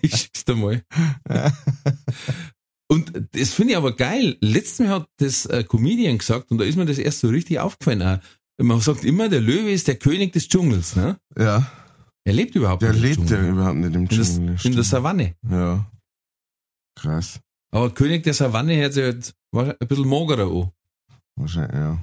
[0.00, 0.82] ich schick's dir mal.
[2.88, 4.36] Und das finde ich aber geil.
[4.40, 7.58] Letztes Mal hat das äh, Comedian gesagt und da ist mir das erst so richtig
[7.58, 8.02] aufgefallen.
[8.02, 8.18] Auch.
[8.62, 10.94] Man sagt immer, der Löwe ist der König des Dschungels.
[10.96, 11.16] Ne?
[11.38, 11.70] Ja,
[12.24, 13.52] Er lebt überhaupt der nicht im lebt ja Dschungel.
[13.52, 14.56] überhaupt nicht im in, das, Dschungel.
[14.64, 14.84] in der.
[14.84, 15.34] Savanne.
[15.50, 15.86] Ja.
[17.00, 17.40] Krass.
[17.74, 20.70] Aber König der Savanne hört sich halt ein bisschen magerer an.
[21.36, 21.98] Wahrscheinlich, ja.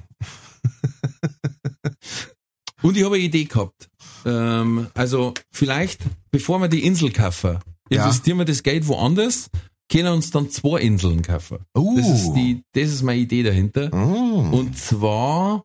[2.82, 3.90] Und ich habe eine Idee gehabt.
[4.24, 7.58] Ähm, also vielleicht, bevor wir die Insel kaufen,
[7.90, 8.04] Ja.
[8.04, 9.50] investieren wir das Geld woanders,
[9.90, 11.58] können uns dann zwei Inseln kaufen.
[11.76, 11.96] Uh.
[11.96, 13.90] Das ist die, das ist meine Idee dahinter.
[13.92, 14.48] Oh.
[14.58, 15.64] Und zwar,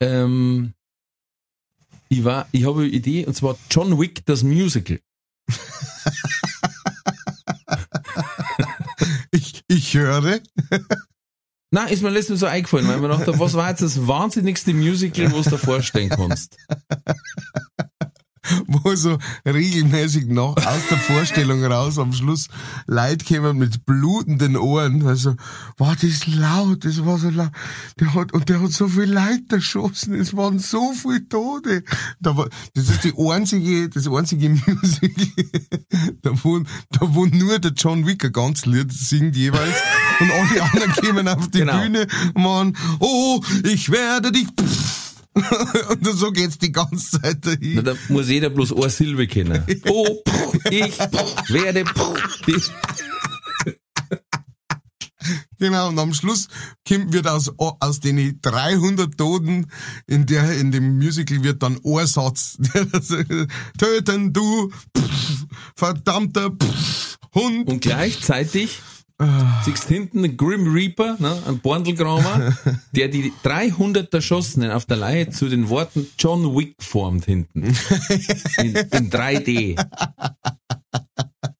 [0.00, 0.72] ähm,
[2.08, 4.98] ich war, ich habe eine Idee, und zwar John Wick, das Musical.
[9.30, 10.40] ich, ich höre.
[11.76, 14.72] Nein, ist mir letztes Mal so eingefallen, weil mir dachte, was war jetzt das wahnsinnigste
[14.72, 16.56] Musical, was du dir vorstellen kannst?
[18.86, 22.46] wo so regelmäßig noch aus der Vorstellung raus am Schluss
[22.86, 25.34] Leute kämen mit blutenden Ohren, also,
[25.76, 27.50] war das laut, das war so laut,
[27.98, 31.82] der hat, und der hat so viel Leute erschossen, es waren so viele Tote.
[32.20, 35.26] Da war, das ist die einzige, das einzige Musical,
[36.22, 39.76] da wo, da wo nur der John Wick ein ganz Lied singt jeweils
[40.20, 41.80] und alle anderen kämen auf die Genau.
[41.80, 44.46] Bühne machen, oh, ich werde dich,
[45.88, 47.74] und so geht's die ganze Zeit dahin.
[47.74, 49.64] Na, da muss jeder bloß eine Silbe kennen.
[49.88, 52.70] Oh, pff, ich pff, werde pff.
[55.58, 56.48] Genau, und am Schluss
[56.86, 59.66] kommt, wird aus, aus den 300 Toten
[60.06, 62.58] in der, in dem Musical wird dann ein Satz.
[63.78, 67.68] Töten du, pff, verdammter pff, Hund.
[67.68, 68.80] Und gleichzeitig
[69.64, 72.56] Siehst hinten einen Grim Reaper, ne, ein Borndelgramer,
[72.92, 77.62] der die 300 Erschossenen auf der Leihe zu den Worten John Wick formt hinten.
[78.58, 79.82] In, in 3D.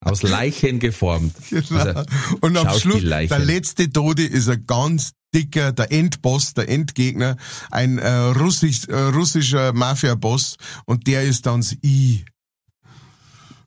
[0.00, 1.34] Aus Leichen geformt.
[1.50, 1.78] Genau.
[1.78, 2.02] Also,
[2.42, 7.36] und am Schluss, der letzte Tode ist ein ganz dicker, der Endboss, der Endgegner,
[7.70, 12.24] ein äh, russisch, äh, russischer Mafia-Boss und der ist dann das I.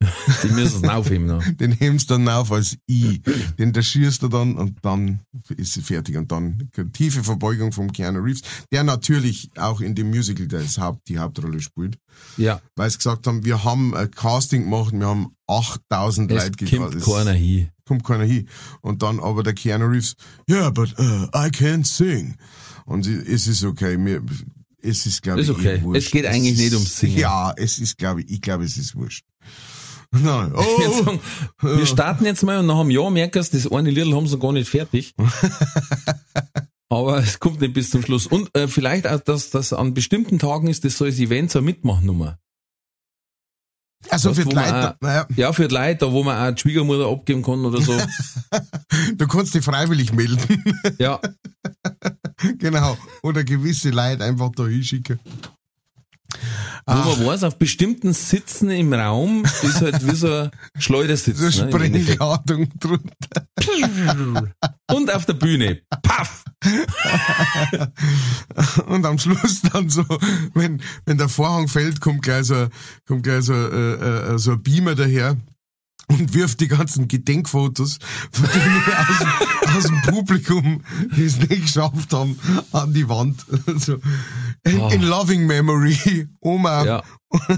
[0.44, 1.44] Die müssen es aufheben noch.
[1.60, 3.22] Den hebst du dann auf als I.
[3.58, 6.16] Den da schierst du dann und dann ist sie fertig.
[6.16, 10.78] Und dann eine tiefe Verbeugung vom Keanu Reeves, der natürlich auch in dem Musical das
[10.78, 11.98] Haupt, die Hauptrolle spielt.
[12.38, 16.66] Ja, Weil sie gesagt haben, wir haben ein Casting gemacht, wir haben 8000 es Leute
[16.78, 17.70] kommt Es keiner hin.
[17.86, 18.48] kommt keiner hin.
[18.82, 20.16] Und dann aber der Keanu Reeves,
[20.50, 22.36] yeah, but uh, I can't sing.
[22.86, 24.22] Und es ist okay, mir,
[24.82, 25.76] es ist glaube ich Ist okay.
[25.78, 26.06] eh wurscht.
[26.06, 27.18] Es geht eigentlich ist, nicht ums Singen.
[27.18, 29.26] Ja, es ist glaube ich, ich glaube es ist wurscht.
[30.12, 30.52] Nein.
[30.54, 31.20] Wir Oh, sagen,
[31.62, 34.40] wir starten jetzt mal und nach einem Jahr merken sie, das eine Lied haben sie
[34.40, 35.14] gar nicht fertig.
[36.92, 38.26] Aber es kommt nicht bis zum Schluss.
[38.26, 41.62] Und äh, vielleicht auch, dass das an bestimmten Tagen ist, das so als Event so
[41.62, 42.40] Mitmachnummer.
[44.10, 46.56] also was, für die Leute, auch- naja, Ja, für die Leute, da wo man auch
[46.56, 47.96] die Schwiegermutter abgeben kann oder so.
[49.16, 50.64] du kannst dich freiwillig melden.
[50.98, 51.20] Ja,
[52.58, 52.98] genau.
[53.22, 55.20] Oder gewisse Leute einfach da hinschicken.
[56.86, 61.38] Wo man weiß, auf bestimmten Sitzen im Raum ist halt wie so ein Schleudersitz.
[61.38, 61.52] So ne.
[61.52, 63.48] Sprengladung drunter.
[64.92, 65.82] Und auf der Bühne.
[66.02, 66.44] Paff!
[68.88, 70.04] Und am Schluss dann so,
[70.54, 72.68] wenn, wenn der Vorhang fällt, kommt gleich so,
[73.08, 75.38] kommt gleich so, äh, äh, so ein Beamer daher
[76.10, 78.00] und wirft die ganzen Gedenkfotos
[78.32, 80.84] von denen aus, dem- aus dem Publikum,
[81.16, 82.38] die es nicht geschafft haben,
[82.72, 83.46] an die Wand.
[83.78, 83.98] So,
[84.64, 87.04] in, in loving memory, Oma, Ja.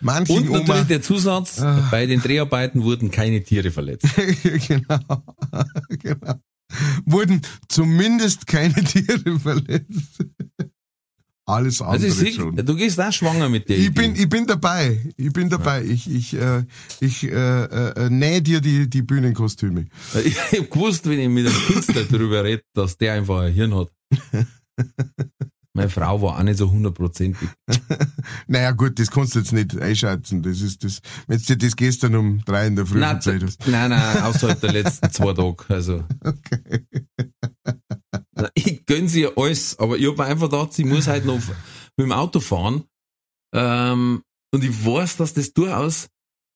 [0.00, 0.58] manchen Und Oma.
[0.58, 4.06] natürlich der Zusatz, bei den Dreharbeiten wurden keine Tiere verletzt.
[4.68, 5.22] genau,
[5.98, 6.34] genau.
[7.04, 10.24] Wurden zumindest keine Tiere verletzt.
[11.48, 12.54] Alles Also andere ich schon.
[12.56, 14.02] du gehst auch schwanger mit der Ich Idee.
[14.02, 15.00] bin, ich bin dabei.
[15.16, 15.82] Ich bin dabei.
[15.82, 16.64] Ich, ich, äh,
[17.00, 17.30] ich äh,
[17.64, 19.86] äh, nähe dir die, die Bühnenkostüme.
[20.24, 23.74] Ich hab gewusst, wenn ich mit einem Künstler drüber rede, dass der einfach ein Hirn
[23.74, 23.88] hat.
[25.74, 27.48] Meine Frau war auch nicht so hundertprozentig.
[28.46, 30.42] Naja, gut, das kannst du jetzt nicht einschätzen.
[30.42, 33.66] Das ist das, wenn du dir das gestern um drei in der Früh Nein, hast.
[33.66, 35.56] nein, nein, außerhalb der letzten zwei Tage.
[35.68, 36.04] Also.
[36.22, 36.34] Na,
[38.54, 41.36] Ich gönn sie alles, aber ich hab mir einfach gedacht, sie muss halt noch
[41.96, 42.84] mit dem Auto fahren.
[43.54, 44.22] Ähm,
[44.54, 46.08] und ich weiß, dass das durchaus,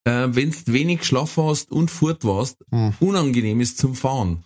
[0.05, 2.95] äh, wenn du wenig geschlafen hast und fort warst, Hm.
[3.01, 4.45] unangenehm ist zum Fahren.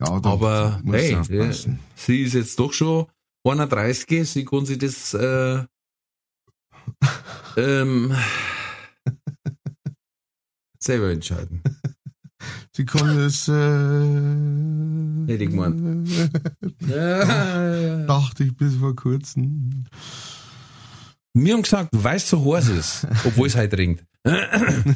[0.00, 1.52] Ja, Aber hey, äh,
[1.96, 3.06] sie ist jetzt doch schon
[3.44, 5.64] 31, sie kann sich das äh,
[7.56, 8.14] ähm,
[10.78, 11.62] selber entscheiden.
[12.86, 13.52] Das, äh,
[15.26, 16.08] Hätte ich gemeint.
[16.88, 19.86] Ja, dachte ich bis vor kurzem.
[21.34, 24.04] Wir haben gesagt, es so heiß ist, obwohl es heute regnet,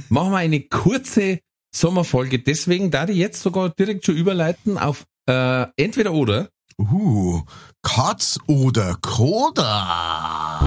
[0.08, 1.40] machen wir eine kurze
[1.74, 2.38] Sommerfolge.
[2.38, 6.48] Deswegen da ich jetzt sogar direkt schon überleiten auf äh, entweder oder.
[6.78, 7.42] Uh,
[7.82, 10.60] Katz oder Koda?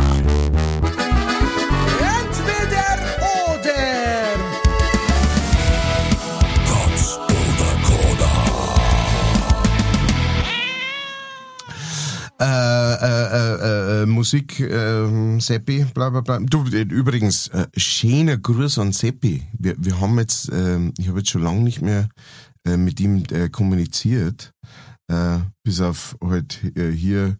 [12.38, 16.40] Äh, äh, äh, äh, Musik, äh, Seppi, bla bla bla.
[16.40, 19.48] Du, äh, übrigens, äh, schöner Gruß an Seppi.
[19.58, 22.10] Wir, wir haben jetzt, äh, ich habe jetzt schon lange nicht mehr
[22.66, 24.52] äh, mit ihm äh, kommuniziert.
[25.08, 27.38] Äh, bis auf halt äh, hier,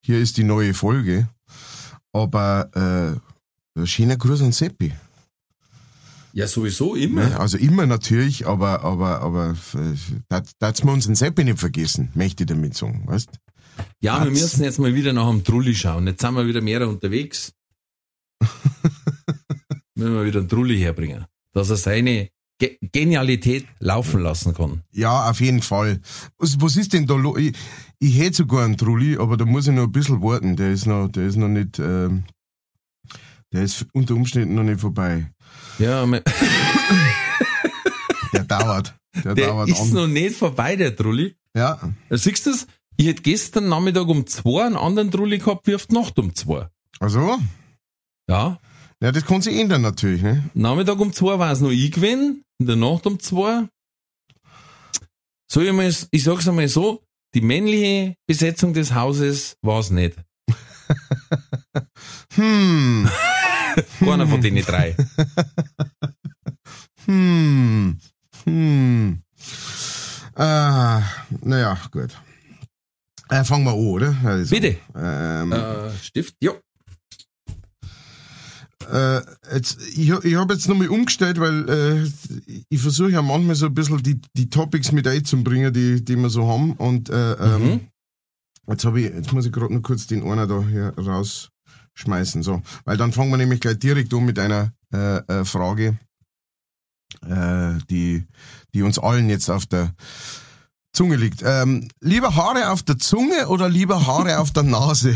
[0.00, 1.28] hier ist die neue Folge.
[2.12, 3.20] Aber
[3.76, 4.92] äh, schöner Gruß an Seppi.
[6.32, 7.30] Ja, sowieso immer.
[7.30, 7.40] Ne?
[7.40, 9.56] Also immer natürlich, aber, aber, aber,
[10.30, 13.30] äh, dass wir unseren Seppi nicht vergessen, möchte ich damit sagen, weißt?
[14.00, 14.40] Ja, wir Hat's.
[14.42, 16.06] müssen jetzt mal wieder nach dem Trulli schauen.
[16.06, 17.52] Jetzt sind wir wieder mehr unterwegs.
[19.94, 21.24] müssen wir wieder einen Trulli herbringen.
[21.52, 24.82] Dass er seine Ge Genialität laufen lassen kann.
[24.90, 26.00] Ja, auf jeden Fall.
[26.38, 27.38] Was, was ist denn da los?
[27.38, 27.54] Ich,
[27.98, 30.56] ich hätte sogar einen Trulli, aber da muss ich noch ein bisschen warten.
[30.56, 32.24] Der ist noch, der ist noch nicht, ähm,
[33.52, 35.30] der ist unter Umständen noch nicht vorbei.
[35.78, 36.06] Ja,
[38.32, 38.94] Der dauert.
[39.22, 39.90] Der, der dauert ist an.
[39.92, 41.34] noch nicht vorbei, der Trulli.
[41.54, 41.78] Ja,
[42.10, 42.66] Ja, Siehst du das?
[42.96, 46.34] Ich hätte gestern Nachmittag um zwei einen anderen Trulli gehabt wie auf die Nacht um
[46.34, 46.68] zwei.
[46.98, 47.38] also,
[48.28, 48.58] Ja,
[49.02, 50.48] ja, das kann sich ändern natürlich, ne?
[50.54, 53.68] Nachmittag um zwei war es noch ich gewesen, in der Nacht um zwei.
[55.50, 57.04] So, ich, mal, ich sag's einmal so,
[57.34, 60.16] die männliche Besetzung des Hauses war es nicht.
[62.34, 63.08] Hm,
[63.98, 64.94] Keiner von denen drei.
[67.06, 67.98] hm.
[68.44, 69.22] Hm.
[70.34, 71.02] Ah,
[71.42, 72.10] naja, gut.
[73.28, 74.16] Äh, fangen wir an, oder?
[74.24, 74.76] Also, Bitte.
[74.94, 76.52] Ähm, Äh, Stift, ja.
[78.90, 79.20] äh,
[79.52, 83.74] jetzt, ich ich habe jetzt nochmal umgestellt, weil äh, ich versuche ja manchmal so ein
[83.74, 86.72] bisschen die, die Topics mit einzubringen, die, die wir so haben.
[86.74, 87.80] Und äh, ähm, Mhm.
[88.68, 92.44] jetzt habe ich, jetzt muss ich gerade noch kurz den einer da hier rausschmeißen.
[92.44, 92.62] So.
[92.84, 95.98] Weil dann fangen wir nämlich gleich direkt um mit einer äh, Frage,
[97.24, 98.24] die,
[98.74, 99.94] die uns allen jetzt auf der
[100.96, 101.42] Zunge liegt.
[101.44, 105.14] Ähm, lieber Haare auf der Zunge oder lieber Haare auf der Nase?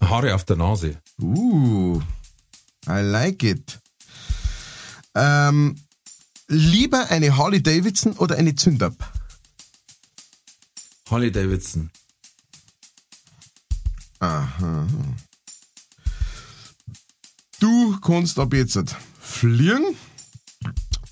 [0.00, 1.00] Haare auf der Nase.
[1.20, 2.02] Uh,
[2.88, 3.78] I like it.
[5.14, 5.80] Ähm,
[6.48, 8.94] lieber eine Harley Davidson oder eine Zündab?
[11.08, 11.92] Harley Davidson.
[14.18, 14.88] Aha.
[17.60, 19.96] Du kannst ab jetzt fliegen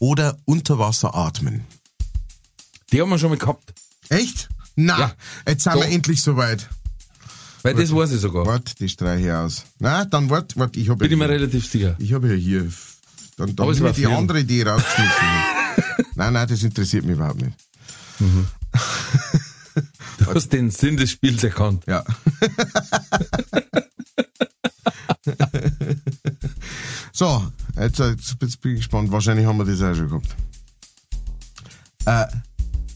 [0.00, 1.64] oder unter Wasser atmen.
[2.92, 3.74] Die haben wir schon mal gehabt.
[4.08, 4.48] Echt?
[4.76, 5.12] Na, Ja.
[5.46, 5.82] jetzt sind Doch.
[5.82, 6.68] wir endlich soweit.
[7.62, 8.46] Weil das weiß ich sogar.
[8.46, 9.64] Wart, die streiche ich aus.
[9.80, 11.96] Na, dann wart, wart, ich habe Bin ich mir ja, relativ sicher.
[11.98, 12.70] ich habe ja hier,
[13.36, 14.14] dann, dann ich die fliegen.
[14.14, 15.26] andere Idee rausschmissen.
[16.14, 17.56] nein, nein, das interessiert mich überhaupt nicht.
[20.18, 21.84] Du hast den Sinn des Spiels erkannt.
[21.86, 22.02] Ja.
[27.12, 29.10] so, jetzt, jetzt, jetzt bin ich gespannt.
[29.12, 30.34] Wahrscheinlich haben wir das auch schon gehabt.
[32.04, 32.26] Äh,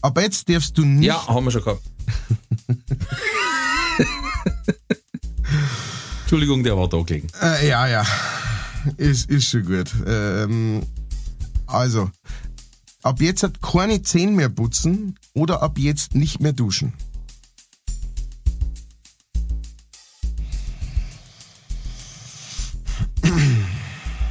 [0.03, 1.07] aber jetzt darfst du nicht.
[1.07, 1.81] Ja, haben wir schon gehabt.
[6.21, 7.29] Entschuldigung, der war da gelegen.
[7.41, 8.05] Äh, ja, ja.
[8.97, 9.89] Ist, ist schon gut.
[10.05, 10.85] Ähm,
[11.67, 12.11] also,
[13.01, 16.93] ab jetzt hat keine Zähne mehr putzen oder ab jetzt nicht mehr duschen.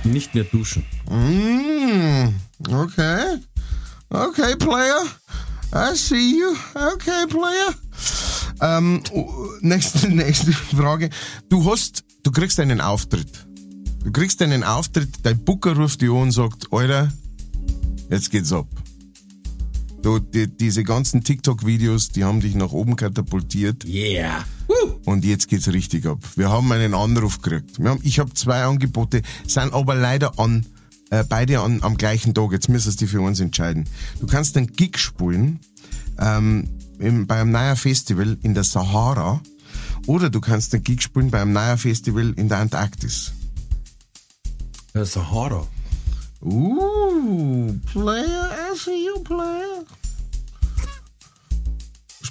[0.05, 0.85] Nicht mehr duschen.
[1.09, 2.35] Mm,
[2.69, 3.39] okay.
[4.11, 5.07] Okay, Player.
[5.75, 6.55] I see you.
[6.75, 7.75] Okay, Player.
[8.61, 11.09] Ähm, oh, nächste, nächste Frage.
[11.49, 13.47] Du hast, du kriegst einen Auftritt.
[14.05, 17.13] Du kriegst einen Auftritt, dein Booker ruft dich an und sagt, Alter,
[18.11, 18.67] jetzt geht's ab.
[20.03, 24.45] Du, die, diese ganzen TikTok-Videos, die haben dich nach oben katapultiert Yeah.
[25.05, 26.19] und jetzt geht's richtig ab.
[26.35, 27.79] Wir haben einen Anruf gekriegt.
[27.81, 30.67] Wir haben, ich habe zwei Angebote, sind aber leider an
[31.13, 32.53] äh, beide an, am gleichen Tag.
[32.53, 33.85] Jetzt müssen die für uns entscheiden.
[34.21, 35.61] Du kannst einen Gig spielen
[36.19, 39.41] ähm, im, bei einem neuen Festival in der Sahara
[40.07, 43.33] oder du kannst einen Gig spielen bei einem neuen Festival in der Antarktis.
[44.95, 45.67] Äh, Sahara.
[46.41, 49.85] Uh, Player, I see you, Player.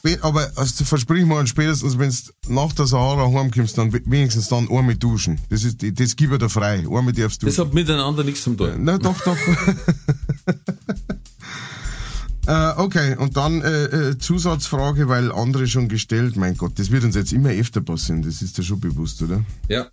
[0.01, 2.15] Spät, aber also, versprich mal, spätestens wenn du
[2.51, 5.39] nach der Sahara heimkommst, dann wenigstens dann einmal duschen.
[5.49, 6.79] Das, ist, das gib ich dir frei.
[6.79, 7.45] Einmal darfst du.
[7.45, 8.77] Das hat miteinander nichts zu tun.
[8.79, 9.37] Na, doch, doch.
[12.47, 16.35] äh, okay, und dann äh, äh, Zusatzfrage, weil andere schon gestellt.
[16.35, 18.23] Mein Gott, das wird uns jetzt immer öfter passieren.
[18.23, 19.45] Das ist dir schon bewusst, oder?
[19.69, 19.85] Ja.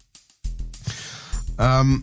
[1.58, 2.02] Ähm,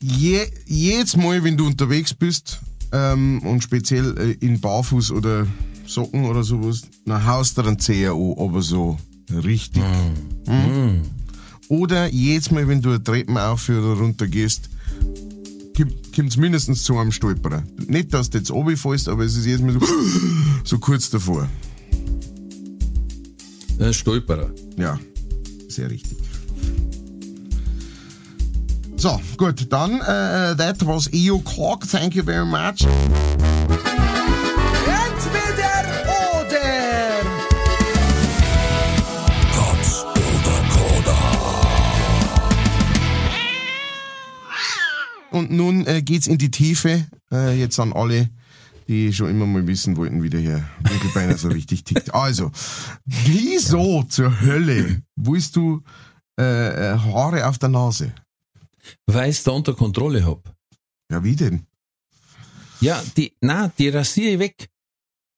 [0.00, 2.60] je, jedes Mal, wenn du unterwegs bist
[2.92, 5.46] ähm, und speziell äh, in Barfuß oder
[5.86, 8.98] Socken oder sowas, dann haust du einen Zeher an, aber so
[9.30, 9.82] richtig.
[10.46, 11.02] Hm?
[11.68, 14.70] Oder jedes Mal, wenn du eine Treppen auf oder runter gehst,
[16.14, 17.62] kommt es mindestens zu einem Stolperer.
[17.86, 19.80] Nicht, dass du jetzt runterfällst, aber es ist jedes Mal so,
[20.64, 21.48] so kurz davor.
[23.78, 24.50] Ein Stolperer.
[24.76, 24.98] Ja,
[25.68, 26.18] sehr richtig.
[28.96, 32.86] So, gut, dann, uh, that was EO Clark, thank you very much.
[45.36, 48.30] Und nun äh, geht's in die Tiefe, äh, jetzt an alle,
[48.88, 52.14] die schon immer mal wissen wollten, wie der Herr Winkelbeiner so richtig tickt.
[52.14, 52.50] Also,
[53.04, 55.82] wieso zur Hölle willst du
[56.40, 58.14] äh, äh, Haare auf der Nase?
[59.04, 60.56] Weil ich da unter Kontrolle hab.
[61.12, 61.66] Ja, wie denn?
[62.80, 64.70] Ja, die, na, die rasiere ich weg.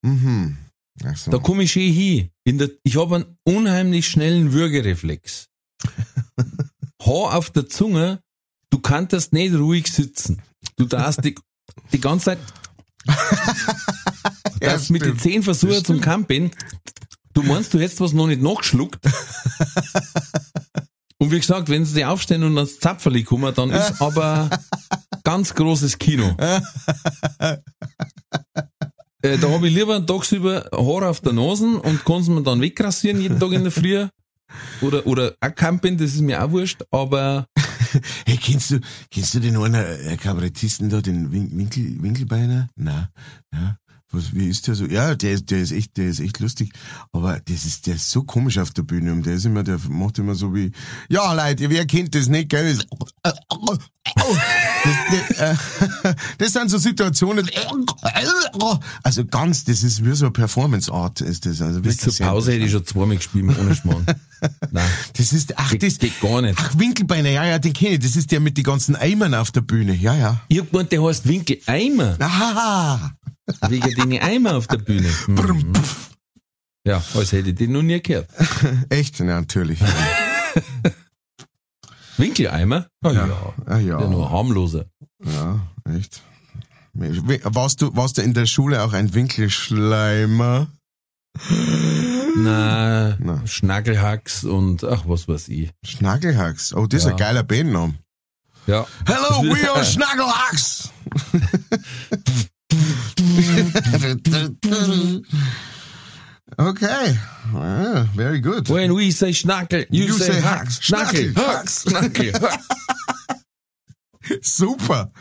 [0.01, 0.57] Mhm.
[1.03, 1.29] Ach so.
[1.29, 2.29] Da komme ich schön hin.
[2.45, 5.49] In der, ich habe einen unheimlich schnellen Würgereflex.
[7.01, 8.21] Haar auf der Zunge,
[8.69, 10.41] du kannst nicht ruhig sitzen.
[10.75, 11.35] Du darfst die,
[11.91, 12.39] die ganze Zeit,
[13.05, 13.13] du
[14.65, 15.17] Ja, mit den.
[15.17, 16.51] Zehen versuchen zum Camping.
[17.33, 18.99] Du meinst, du hättest was noch nicht nachgeschluckt?
[21.21, 24.49] Und wie gesagt, wenn sie sich aufstehen und ans Zapferli kommen, dann ist aber
[25.25, 26.33] ganz großes Kino.
[29.21, 32.61] Äh, da habe ich lieber tagsüber Haare auf der Nase und kann es mir dann
[32.61, 34.07] wegrasieren jeden Tag in der Früh.
[34.79, 37.47] Oder, oder auch campen, das ist mir auch wurscht, aber
[38.25, 38.79] hey, kennst du,
[39.11, 42.69] kennst du den einen äh, Kabarettisten da, den Win Winkel, Winkelbeiner?
[42.75, 43.09] Na,
[43.53, 43.77] ja.
[44.11, 44.85] Was, wie ist der so?
[44.85, 46.73] Ja, der ist, der ist echt, der ist echt lustig.
[47.11, 49.77] Aber das ist, der ist so komisch auf der Bühne und der ist immer, der
[49.87, 50.71] macht immer so wie,
[51.09, 52.75] ja, Leute, wer kennt das nicht, gell?
[52.75, 52.87] Das,
[53.23, 53.37] das,
[56.01, 57.47] das, das sind so Situationen,
[59.03, 61.61] also ganz, das ist wie so eine Performance-Art, ist das.
[61.61, 64.07] Also Bis zur Pause hätte ich schon zweimal gespielt, ohne Schmarrn.
[64.71, 64.89] Nein.
[65.17, 66.57] Das ist, ach, das, das, geht gar nicht.
[66.59, 67.99] ach, Winkelbeiner, ja, ja, den kenne ich.
[67.99, 69.93] Das ist der mit den ganzen Eimern auf der Bühne.
[69.93, 70.41] Ja, ja.
[70.49, 72.15] Gemeint, der heißt Winkel Eimer.
[72.19, 73.11] Aha.
[73.69, 75.09] Wegen den Eimer auf der Bühne.
[75.27, 75.73] Mhm.
[76.85, 78.29] Ja, als hätte ich den noch nie gehört.
[78.89, 79.19] Echt?
[79.19, 79.79] Ja, natürlich.
[82.17, 82.87] Winkeleimer?
[83.03, 83.53] Ah, ja.
[83.65, 83.99] Ah, ja.
[84.01, 84.85] Ja, nur harmloser.
[85.23, 85.59] Ja,
[85.95, 86.21] echt.
[86.93, 90.67] Warst du, warst du in der Schule auch ein Winkelschleimer?
[92.37, 93.45] Na, Na.
[93.47, 95.71] Schnackelhacks und ach, was weiß ich.
[95.85, 96.73] Schnackelhacks.
[96.73, 97.11] Oh, das ist Ja.
[97.11, 97.93] ein geiler Bandname.
[98.67, 98.85] Ja.
[99.05, 100.89] Hello, we are Schnackelhacks!
[106.57, 107.15] okay.
[107.53, 108.69] Ah, very good.
[108.69, 110.79] When we say Schnackel, you, You say, say Hacks.
[110.81, 112.33] Schnackel, Hacks, Schnackel.
[114.41, 115.11] Super.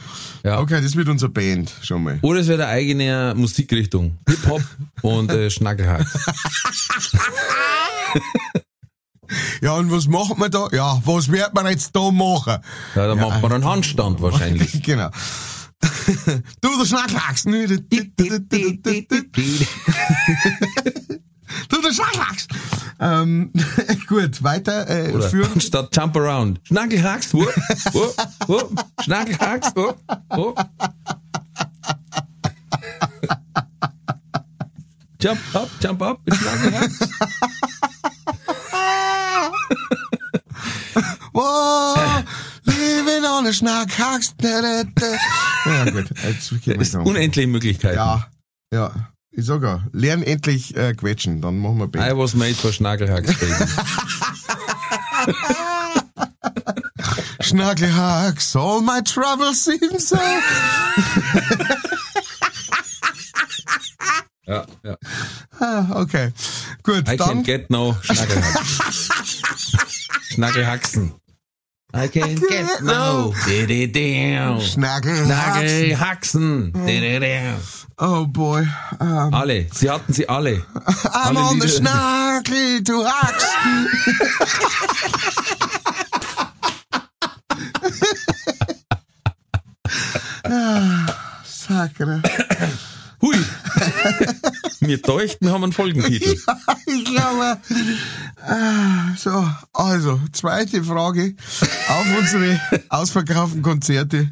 [0.44, 0.60] Ja.
[0.60, 2.18] Okay, das wird unsere Band schon mal.
[2.22, 4.18] Oder es wäre eine eigene Musikrichtung.
[4.28, 4.62] Hip-Hop
[5.02, 6.18] und äh, Schnackelhacks.
[9.60, 10.68] Ja, und was machen wir da?
[10.72, 12.58] Ja, was wird man jetzt da machen?
[12.94, 14.82] Ja, da macht man einen Handstand wahrscheinlich.
[14.88, 15.10] Genau.
[16.60, 17.44] du, der Schnackelhacks.
[17.44, 17.50] Du,
[21.82, 22.48] der Schnackelhacks.
[23.00, 23.52] Ähm,
[24.08, 25.60] gut, weiter äh, Oder führen.
[25.60, 26.60] statt Jump Around.
[26.64, 27.54] Schnackelhacks, wupp,
[27.92, 28.16] wupp,
[28.48, 28.84] wupp.
[29.02, 29.98] Schnackelhacks, wupp,
[30.30, 30.58] wupp.
[35.20, 37.08] Jump up, jump up, Schnackelhacks.
[41.32, 41.94] Wow,
[42.68, 43.52] living on a
[44.38, 45.06] da, da.
[45.66, 46.06] Ja, gut.
[46.64, 47.04] Jetzt noch.
[47.04, 47.96] unendliche Möglichkeiten.
[47.96, 48.26] Ja,
[48.72, 48.92] ja.
[49.30, 52.18] Ich sag ja, lern endlich äh, quetschen, dann machen wir I Band.
[52.18, 53.54] was made for Schnackelhacks, baby.
[57.40, 60.16] Schnackelhacks, all my troubles seem so.
[64.46, 64.96] Ja, ja.
[65.60, 66.32] Ah, okay,
[66.82, 67.42] gut, I can dann.
[67.44, 68.78] get no Schnackelhacks.
[70.32, 71.12] Schnackelhaxen.
[71.94, 73.32] I can get no.
[73.34, 74.76] Schnackelhacks.
[74.76, 76.72] Schnackelhaxen.
[76.72, 77.54] Di-di-di.
[77.98, 78.62] Oh boy.
[79.00, 79.66] Um, Alle.
[79.72, 80.62] Sie hatten sie alle.
[81.14, 83.44] I'm Alle on the Lieder- Schnackel to Hacks.
[90.44, 92.20] ah, Sacre.
[93.20, 93.36] Hui.
[94.80, 96.36] Mir deuchten, wir haben einen Folgentitel.
[96.86, 97.58] Ich glaube,
[98.42, 101.34] ah, so, also, zweite Frage.
[101.88, 104.30] Auf unsere ausverkauften Konzerte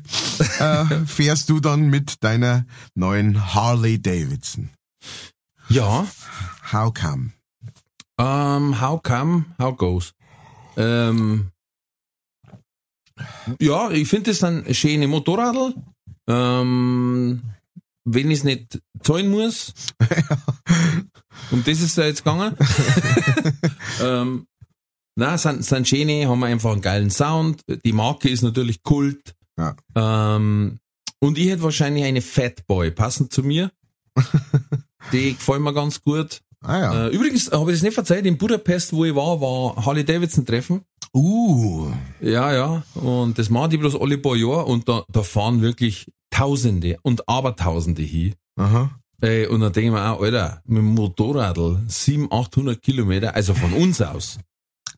[0.58, 4.70] äh, fährst du dann mit deiner neuen Harley Davidson.
[5.68, 6.06] Ja.
[6.72, 7.32] How come?
[8.18, 10.14] Um, how come, how goes?
[10.76, 11.50] Ähm,
[13.60, 15.74] ja, ich finde das ein schöne Motorradl.
[16.28, 17.42] Ähm,
[18.06, 19.74] wenn ich es nicht zahlen muss.
[21.50, 22.56] um das ist es ja jetzt gegangen.
[24.02, 24.46] ähm,
[25.16, 27.62] na, sind, sind schöne, haben einfach einen geilen Sound.
[27.84, 29.34] Die Marke ist natürlich Kult.
[29.58, 29.76] Ja.
[29.94, 30.78] Ähm,
[31.20, 33.70] und ich hätte wahrscheinlich eine Fatboy, passend zu mir.
[35.12, 36.40] Die gefällt mir ganz gut.
[36.62, 37.06] Ah ja.
[37.06, 40.44] Äh, übrigens habe ich das nicht verzeiht, in Budapest, wo ich war, war Harley Davidson
[40.44, 40.82] Treffen.
[41.14, 41.90] Uh.
[42.20, 42.82] Ja, ja.
[42.94, 47.28] Und das machen die bloß alle paar Jahre und da, da fahren wirklich Tausende und
[47.28, 48.34] Abertausende hin.
[48.56, 48.90] Aha.
[49.20, 53.54] Ey, und dann denke ich mir auch, Alter, mit dem Motorradl 700, 800 Kilometer, also
[53.54, 54.38] von uns aus.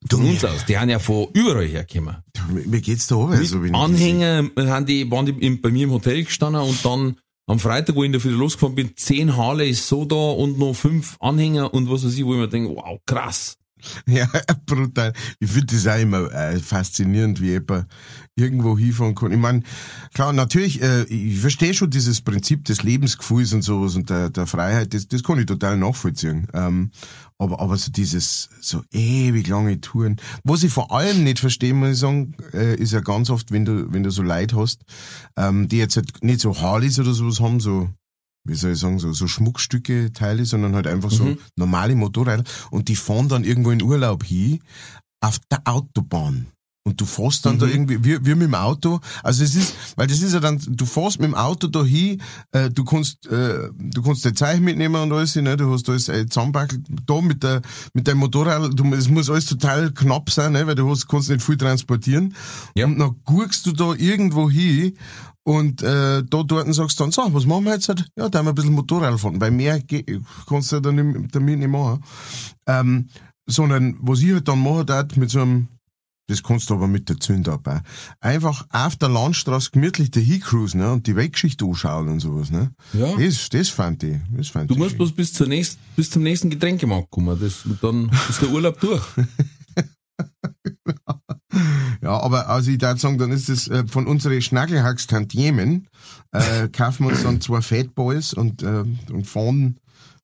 [0.09, 0.65] Von uns aus.
[0.67, 2.17] Die haben ja von überall hergekommen.
[2.49, 6.63] Mir geht's da oben so, Anhänger haben die, waren die bei mir im Hotel gestanden
[6.63, 7.17] und dann
[7.47, 10.75] am Freitag, wo ich in der Früh losgefahren bin, zehn Harleys so da und noch
[10.75, 13.57] fünf Anhänger und was weiß ich, wo ich mir denke, wow, krass.
[14.07, 14.29] Ja,
[14.67, 15.13] brutal.
[15.41, 17.87] Ich finde das auch immer äh, faszinierend, wie jemand
[18.37, 19.33] irgendwo hinfahren kann.
[19.33, 19.63] Ich meine,
[20.15, 24.47] klar, natürlich, äh, ich verstehe schon dieses Prinzip des Lebensgefühls und sowas und der, der
[24.47, 26.47] Freiheit, das, das kann ich total nachvollziehen.
[26.55, 26.91] Ähm,
[27.39, 30.17] aber, aber so dieses, so ewig lange Touren.
[30.45, 33.65] Was ich vor allem nicht verstehe, muss ich sagen, äh, ist ja ganz oft, wenn
[33.65, 34.83] du, wenn du so Leute hast,
[35.37, 37.89] ähm, die jetzt halt nicht so Harleys oder sowas haben, so,
[38.49, 41.39] wie soll ich sagen, so, so Schmuckstücke, Teile, sondern halt einfach so Mhm.
[41.57, 44.61] normale Motorräder und die fahren dann irgendwo in Urlaub hin
[45.21, 46.47] auf der Autobahn
[46.89, 49.01] und du fährst dann da irgendwie, wie, wie mit dem Auto.
[49.23, 52.23] Also es ist, weil das ist ja dann, du fährst mit dem Auto da hin,
[52.53, 55.57] äh, du kannst, äh, du kannst dein Zeichen mitnehmen und alles, ne?
[55.57, 57.61] du hast alles äh, zusammenpackelt, da mit der,
[57.93, 60.67] mit deinem Motorrad, du, es muss alles total knapp sein, ne?
[60.67, 62.35] weil du hast, kannst nicht viel transportieren.
[62.75, 62.87] Ja.
[62.87, 64.97] Und dann guckst du da irgendwo hin
[65.45, 67.89] und äh, da dort sagst du dann, so, was machen wir jetzt?
[67.89, 69.83] Ja, da haben wir ein bisschen Motorrad fahren, weil mehr
[70.49, 72.03] kannst du dann nicht, damit nicht machen.
[72.67, 73.09] Ähm,
[73.49, 75.69] sondern was ich halt dann mache, dat mit so einem,
[76.29, 77.81] das kannst du aber mit der Zünd dabei,
[78.21, 82.51] einfach auf der Landstraße gemütlich dahin cruisen ne, und die Weltgeschichte anschauen und sowas.
[82.51, 82.71] Ne.
[82.93, 83.17] Ja.
[83.17, 84.17] Das, das fand ich.
[84.37, 84.99] Das fand Du ich musst schön.
[84.99, 87.39] bloß bis, zur nächsten, bis zum nächsten Getränkemarkt kommen.
[87.41, 89.03] Das, und dann ist der Urlaub durch.
[92.03, 95.89] Ja, aber also ich darf sagen, dann ist es äh, von unseren Schnackelhacks-Tantiemen,
[96.33, 99.79] äh, kaufen wir uns dann zwei Fatboys und, äh, und fahren,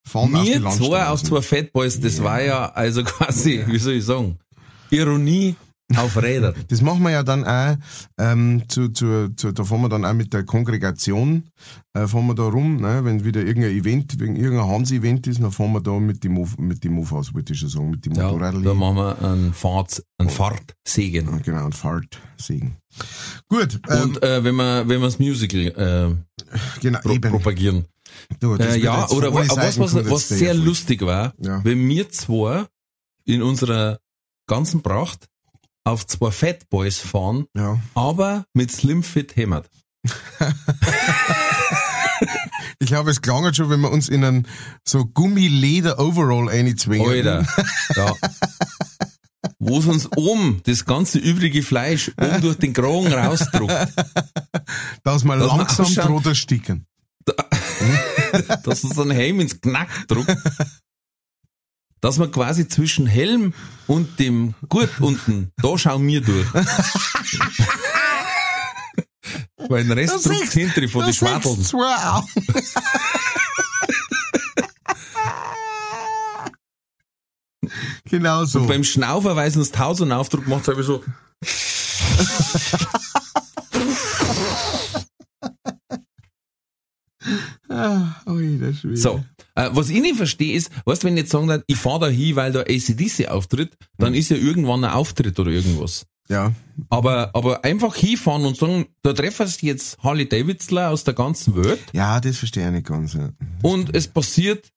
[0.05, 0.91] fahren auf die Mir Landstraße.
[0.91, 4.39] zwei auf zwei Fatboys, das war ja also quasi, wie soll ich sagen,
[4.91, 5.57] Ironie
[5.97, 6.55] auf Rädern.
[6.69, 7.77] Das machen wir ja dann auch,
[8.19, 11.45] ähm, zu, zu, zu, da fahren wir dann auch mit der Kongregation,
[11.93, 15.53] äh, fahren wir da rum, ne, wenn wieder irgendein Event, wegen irgendein Hans-Event ist, dann
[15.53, 18.31] fahren wir da mit dem mit dem Move-Haus, wollte ich schon sagen, mit dem Ja,
[18.31, 18.55] Motorrad.
[18.65, 21.43] da machen wir einen, Fahrt, einen Fahrtsegen.
[21.43, 22.77] Genau, und Fahrtsegen.
[23.49, 27.31] Gut, ähm, Und äh, wenn wir wenn wir das Musical äh, genau, pro eben.
[27.31, 27.85] propagieren.
[28.41, 31.63] Du, Äh, ja, oder was, Seiten was, was der sehr lustig war, Ja.
[31.65, 32.65] wenn wir zwei
[33.25, 33.99] in unserer
[34.47, 35.27] ganzen Pracht
[35.85, 37.79] auf zwei Fatboys fahren, Ja.
[37.95, 39.69] aber mit Slimfit hämmert.
[42.81, 44.47] Ich glaube, es klang schon, wenn wir uns in einen
[44.87, 47.09] so Gummileder-Overall einzwingen.
[47.09, 47.47] Alter.
[47.97, 48.13] Ja.
[49.59, 53.73] Wo es uns oben das ganze übrige Fleisch oben durch den Kragen rausdruckt,
[55.03, 56.87] Dass wir Dass langsam drunter sticken.
[58.65, 60.37] dass uns ein Helm ins Knack druckt,
[62.05, 63.55] dass man quasi zwischen Helm
[63.87, 66.47] und dem Gurt unten, da schauen wir durch.
[69.57, 71.65] Weil den Rest druckt hinter von den Schwarteln.
[71.65, 72.29] Zwei Augen.
[78.05, 78.59] genau so.
[78.61, 81.03] Und beim Schnaufer, weil es uns tausend Aufdruck macht, es so,
[87.71, 89.25] ah, ui, das ist So.
[89.57, 92.09] Äh, was ich nicht verstehe ist, weißt du, wenn ich jetzt sagen, ich fahr da
[92.09, 96.07] hin, weil da ACDC auftritt, dann ist ja irgendwann ein Auftritt oder irgendwas.
[96.29, 96.53] Ja.
[96.89, 101.55] Aber, aber einfach hinfahren und sagen, da treffen sich jetzt Harley Davidsler aus der ganzen
[101.55, 103.13] Welt ja, das verstehe ich nicht ganz.
[103.13, 103.31] Ja.
[103.63, 104.73] und es passiert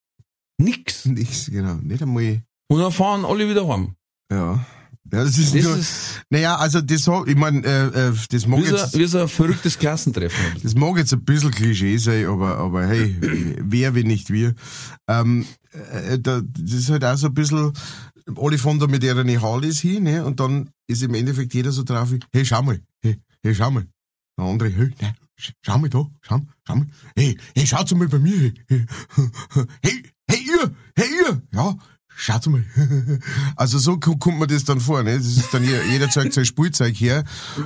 [0.57, 1.05] nix.
[1.05, 1.75] Nichts, genau.
[1.75, 2.41] Nicht einmal.
[2.67, 3.95] Und dann fahren alle wieder heim.
[4.31, 4.65] Ja.
[5.11, 8.45] Ja, das ist Das nur, ist naja, also das so, ich meine, äh, äh, das
[8.47, 10.43] mag wie so, jetzt, wie so ein verrücktes Klassentreffen.
[10.61, 13.15] das mag jetzt ein bisschen Klischee sein, aber, aber hey,
[13.61, 14.53] wer, wenn nicht wir.
[15.07, 17.71] Ähm, äh, da, das ist halt auch so ein bisschen,
[18.35, 21.83] alle fahren da mit ihren Harleys hin, ne, und dann ist im Endeffekt jeder so
[21.83, 23.85] drauf, wie, hey, schau mal, hey, hey, schau mal.
[24.37, 28.07] Der andere, hey, nein, sch- schau mal da, schau, schau mal, hey, hey, schaut mal
[28.09, 28.85] bei mir, hey, hey,
[30.27, 31.77] hey, ihr, hey, ihr, ja,
[32.17, 32.63] schaut mal.
[33.55, 35.17] Also so ko- kommt mir das dann vor, ne?
[35.17, 37.23] Das ist dann jeder, jeder zeigt sein Spielzeug her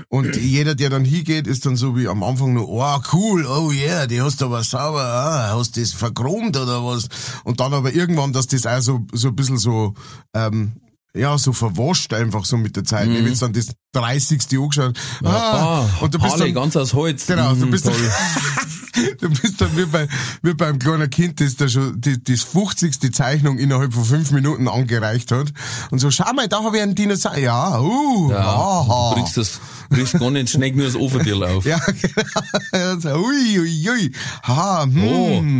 [0.09, 3.71] und jeder, der dann hingeht, ist dann so wie am Anfang nur, oh cool, oh
[3.71, 7.07] yeah, die hast du aber sauber, ah, hast das verchromt oder was?
[7.43, 9.93] Und dann aber irgendwann, dass das auch so, so ein bisschen so,
[10.33, 10.73] ähm,
[11.13, 13.09] ja, so verwascht einfach so mit der Zeit.
[13.09, 13.25] Mhm.
[13.25, 14.41] Wenn dann das 30.
[14.57, 17.25] angeschaut, ah, Ah, und du bist Harley, dann, ganz aus Holz.
[17.27, 17.95] Genau, du Mhm, bist, toll.
[19.19, 20.07] du bist dann wie, bei,
[20.41, 23.13] wie beim kleinen Kind, das da schon die, die 50.
[23.13, 25.51] Zeichnung innerhalb von fünf Minuten angereicht hat.
[25.89, 27.41] Und so, schau mal, da habe ich einen Dinosaurier.
[27.41, 29.13] Ja, uh, Ja, aha.
[29.15, 29.59] du kriegst das,
[29.91, 31.65] kriegst gar nicht schnell nur das Ofendirl auf.
[31.65, 32.99] Ja, genau.
[32.99, 34.11] So, ui, ui, ui.
[34.43, 35.03] Haha, hm.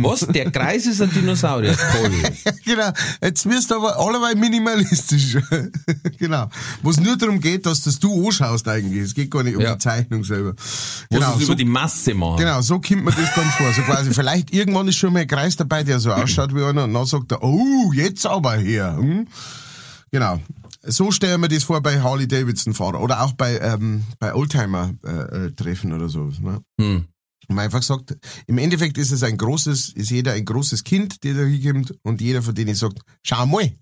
[0.04, 0.20] Oh, was?
[0.28, 1.76] Der Kreis ist ein Dinosaurier.
[1.76, 2.12] Toll.
[2.64, 2.90] genau.
[3.22, 5.38] Jetzt wirst du aber allerweil minimalistisch.
[6.18, 6.48] genau.
[6.82, 9.02] Wo es nur darum geht, dass das du anschaust eigentlich.
[9.02, 9.74] Es geht gar nicht um Ja.
[9.74, 10.54] die Zeichnung selber.
[11.10, 11.34] Genau.
[11.38, 12.38] So, über die Masse machen.
[12.38, 13.72] genau, so kommt mir das dann vor.
[13.74, 16.84] So quasi, vielleicht irgendwann ist schon mal ein Kreis dabei, der so ausschaut wie einer
[16.84, 18.96] und dann sagt er, oh, jetzt aber her.
[18.98, 19.26] Hm?
[20.10, 20.40] Genau.
[20.84, 24.92] So stellen wir das vor bei Harley Davidson Fahrer oder auch bei, ähm, bei Oldtimer
[25.04, 26.32] äh, äh, Treffen oder so.
[26.40, 26.62] Ne?
[26.80, 27.06] Hm.
[27.48, 28.16] Und man einfach sagt,
[28.46, 32.20] im Endeffekt ist es ein großes, ist jeder ein großes Kind, der da hinkommt und
[32.20, 33.72] jeder von denen sagt, schau mal.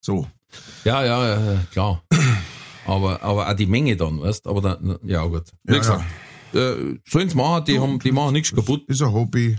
[0.00, 0.26] So.
[0.84, 2.02] Ja, ja, ja, klar.
[2.86, 5.44] Aber, aber auch die Menge dann, weißt Aber dann, ja gut.
[5.62, 6.04] Wie Ja, gesagt,
[6.54, 8.82] äh, sollen's machen, die haben, die machen nichts kaputt.
[8.88, 9.56] Ist ein Hobby.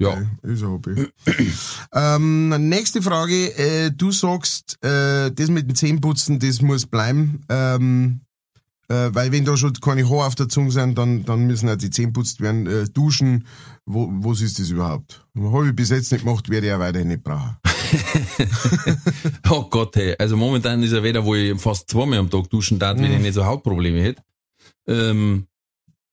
[0.00, 0.10] Ja.
[0.10, 1.08] Okay, Ist ein Hobby.
[1.92, 3.56] ähm, nächste Frage.
[3.58, 7.44] Äh, du sagst, äh, das mit dem Zähneputzen, das muss bleiben.
[7.48, 8.20] Ähm,
[8.88, 11.76] äh, weil wenn da schon keine Haare auf der Zunge sind, dann, dann müssen auch
[11.76, 12.66] die Zähne putzt werden.
[12.66, 13.46] Äh, duschen,
[13.84, 15.26] wo, was ist das überhaupt?
[15.36, 17.56] Habe ich bis jetzt nicht gemacht, werde ich auch weiterhin nicht brauchen.
[19.50, 20.14] oh Gott, hey.
[20.18, 23.18] Also momentan ist ja Wetter, wo ich fast zweimal am Tag duschen darf, wenn ich
[23.20, 24.22] nicht so Hautprobleme hätte.
[24.86, 25.46] Ähm,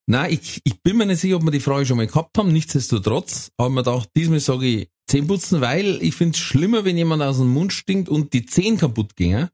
[0.08, 2.52] nein, ich, ich bin mir nicht sicher, ob wir die Frage schon mal gehabt haben.
[2.52, 7.22] Nichtsdestotrotz haben wir gedacht, diesmal sage ich Zähneputzen, weil ich finde es schlimmer, wenn jemand
[7.22, 9.50] aus dem Mund stinkt und die Zähne kaputt gingen.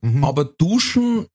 [0.00, 0.24] Mhm.
[0.24, 1.26] Aber duschen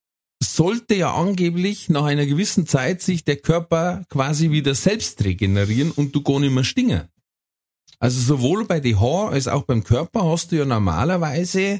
[0.44, 6.16] sollte ja angeblich nach einer gewissen Zeit sich der Körper quasi wieder selbst regenerieren und
[6.16, 7.04] du gar nicht mehr stingen.
[8.00, 11.80] Also sowohl bei den Haaren als auch beim Körper hast du ja normalerweise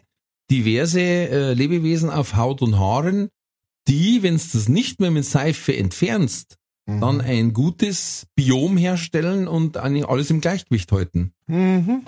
[0.50, 3.30] diverse äh, Lebewesen auf Haut und Haaren,
[3.88, 6.58] die, wenn du das nicht mehr mit Seife entfernst,
[6.88, 7.02] Mhm.
[7.02, 11.34] dann ein gutes Biom herstellen und alles im Gleichgewicht halten.
[11.48, 12.04] Mhm.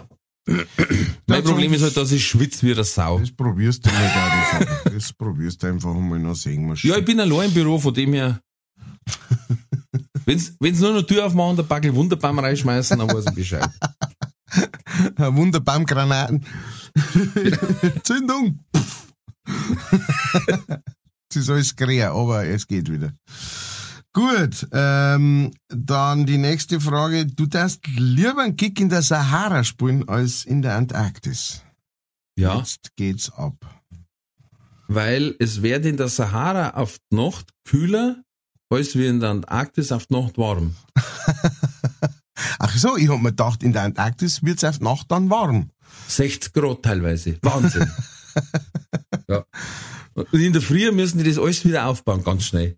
[1.27, 3.17] Mein Problem ist halt, dass ich schwitze wie der Sau.
[3.19, 4.95] Das probierst du mal gar nicht.
[4.95, 6.67] Das probierst du einfach mal noch sehen.
[6.67, 6.75] wir.
[6.75, 8.39] Ja, ich bin allein im Büro, von dem her.
[10.25, 13.69] Wenn's, wenn's nur noch Tür aufmachen, der Backel Wunderbaum reinschmeißen, dann weiß ich Bescheid.
[15.17, 16.45] Wunderbaumgranaten.
[18.03, 18.59] Zündung.
[21.29, 23.11] Es ist alles grä, aber es geht wieder.
[24.13, 27.25] Gut, ähm, dann die nächste Frage.
[27.27, 31.61] Du darfst lieber einen Kick in der Sahara spielen als in der Antarktis.
[32.37, 33.55] Ja, Jetzt geht's ab.
[34.87, 38.23] weil es wird in der Sahara auf die Nacht kühler,
[38.69, 40.75] als wie in der Antarktis auf die Nacht warm.
[42.59, 45.69] Ach so, ich hab mir gedacht, in der Antarktis wird's auf die Nacht dann warm.
[46.07, 47.37] 60 Grad teilweise.
[47.41, 47.91] Wahnsinn.
[49.27, 49.43] ja.
[50.17, 52.75] Und in der Früh müssen die das alles wieder aufbauen, ganz schnell.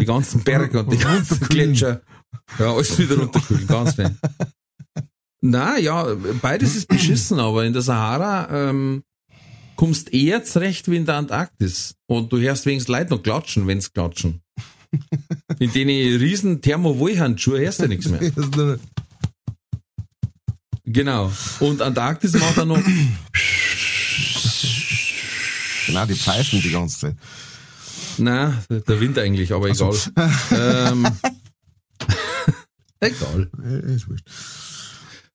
[0.00, 1.38] Die ganzen Berge und die ganzen.
[1.40, 2.02] Gletscher.
[2.58, 4.16] Ja, alles wieder runterkühlen, ganz schnell.
[5.40, 9.04] Na ja, beides ist beschissen, aber in der Sahara ähm,
[9.76, 11.94] kommst eher zurecht wie in der Antarktis.
[12.06, 14.40] Und du hörst wenigstens Leute noch klatschen, wenn's klatschen.
[15.60, 18.20] In denen riesen Thermowollhandschuhe hörst du nichts mehr.
[20.88, 21.32] Genau.
[21.58, 22.80] Und Antarktis macht dann noch
[25.86, 27.16] Genau, die pfeifen die ganze Zeit.
[28.18, 29.94] Na, der Wind eigentlich, aber egal.
[30.50, 31.06] ähm,
[33.00, 33.50] egal.
[33.64, 34.26] Äh, Ist wurscht.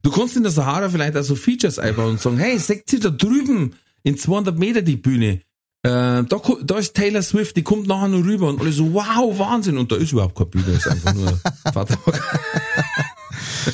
[0.03, 2.99] Du kannst in der Sahara vielleicht auch so Features einbauen und sagen, hey, seht ihr
[2.99, 5.41] da drüben in 200 Meter die Bühne?
[5.83, 9.37] Äh, da, da ist Taylor Swift, die kommt nachher noch rüber und alle so, wow,
[9.37, 9.77] Wahnsinn.
[9.77, 11.39] Und da ist überhaupt keine Bühne, ist einfach nur
[11.73, 12.39] Vatertag.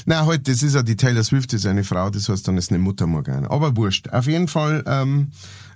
[0.05, 2.57] Nein, halt, das ist ja die Taylor Swift, das ist eine Frau, das heißt dann
[2.57, 3.49] ist eine Mutter Morgana.
[3.49, 4.09] Aber wurscht.
[4.09, 5.31] Auf jeden Fall ähm,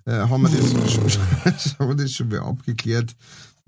[0.06, 1.04] äh, haben, wir das schon,
[1.80, 3.16] haben wir das schon wieder abgeklärt.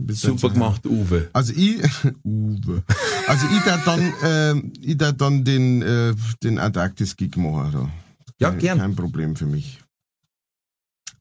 [0.09, 1.29] Super gemacht, Uwe.
[1.34, 1.77] Also ich,
[2.23, 2.84] Uwe.
[3.27, 6.13] Also ich da dann, ähm, ich da dann den, äh,
[6.43, 7.71] den Antarktis-Gig machen.
[7.71, 7.89] Da.
[8.39, 8.79] Ja, kein, gern.
[8.79, 9.79] Kein Problem für mich.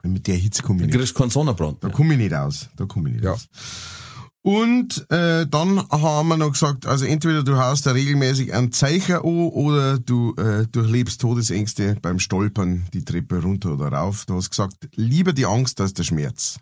[0.02, 0.98] Mit der Hitze komme Du ich nicht.
[0.98, 1.84] kriegst keinen Sonnenbrand.
[1.84, 2.68] Da komme ich nicht aus.
[2.76, 3.32] Da komme ich nicht Ja.
[3.34, 3.46] aus.
[4.44, 9.24] Und äh, dann haben wir noch gesagt, also entweder du haust da regelmäßig einen Zeicher
[9.24, 14.26] an oder du äh, durchlebst Todesängste beim Stolpern die Treppe runter oder rauf.
[14.26, 16.58] Du hast gesagt, lieber die Angst als der Schmerz.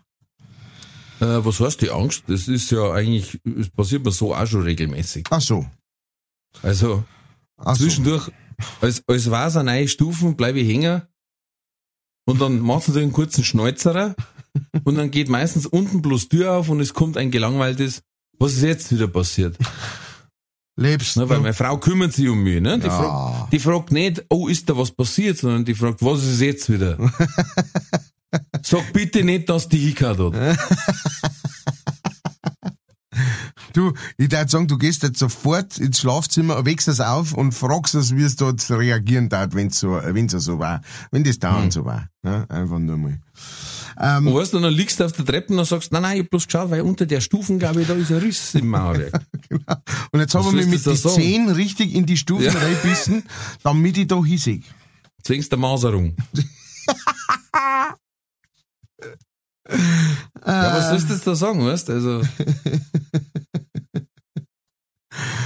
[1.21, 2.23] Äh, was heißt die Angst?
[2.27, 5.25] Das ist ja eigentlich, es passiert mir so auch schon regelmäßig.
[5.31, 5.65] Ach so.
[6.61, 7.03] Also,
[7.57, 7.83] Ach so.
[7.85, 8.29] Zwischendurch,
[8.79, 11.01] als, als war es eine neue Stufen, bleibe ich hängen.
[12.25, 14.15] Und dann machst du einen kurzen Schnäuzerer.
[14.83, 18.01] Und dann geht meistens unten bloß Tür auf und es kommt ein gelangweiltes,
[18.39, 19.55] was ist jetzt wieder passiert?
[20.77, 22.61] Lebst Ne, weil meine Frau kümmert sich um mich.
[22.61, 22.79] Ne?
[22.79, 22.97] Die, Ja.
[22.97, 26.69] fragt, die fragt nicht, oh, ist da was passiert, sondern die fragt, was ist jetzt
[26.71, 26.97] wieder?
[28.63, 30.33] Sag bitte nicht, dass die Hickert hat.
[33.73, 37.95] Du, ich darf sagen, du gehst jetzt sofort ins Schlafzimmer, wächst es auf und fragst
[37.95, 40.81] es, wie es dort reagieren darf, wenn es so, wenn's so war.
[41.11, 41.71] Wenn das dauernd Hm.
[41.71, 42.07] so war.
[42.25, 43.17] Ja, einfach nur mal.
[44.03, 46.23] Ähm, Und weißt du, dann liegst du auf der Treppe und sagst, nein, nein, ich
[46.23, 49.21] hab bloß geschaut, weil unter der Stufen, glaube ich, da ist ein Riss im Mauerwerk.
[50.11, 50.97] und jetzt haben wir mich mit du den?
[50.97, 52.53] Zehen richtig in die Stufen Ja.
[52.53, 53.23] reinbissen,
[53.63, 54.63] damit ich da hissig.
[55.23, 56.15] Zwingst der Maserung.
[60.45, 62.21] Ja, was sollst du jetzt da sagen, weißt Also.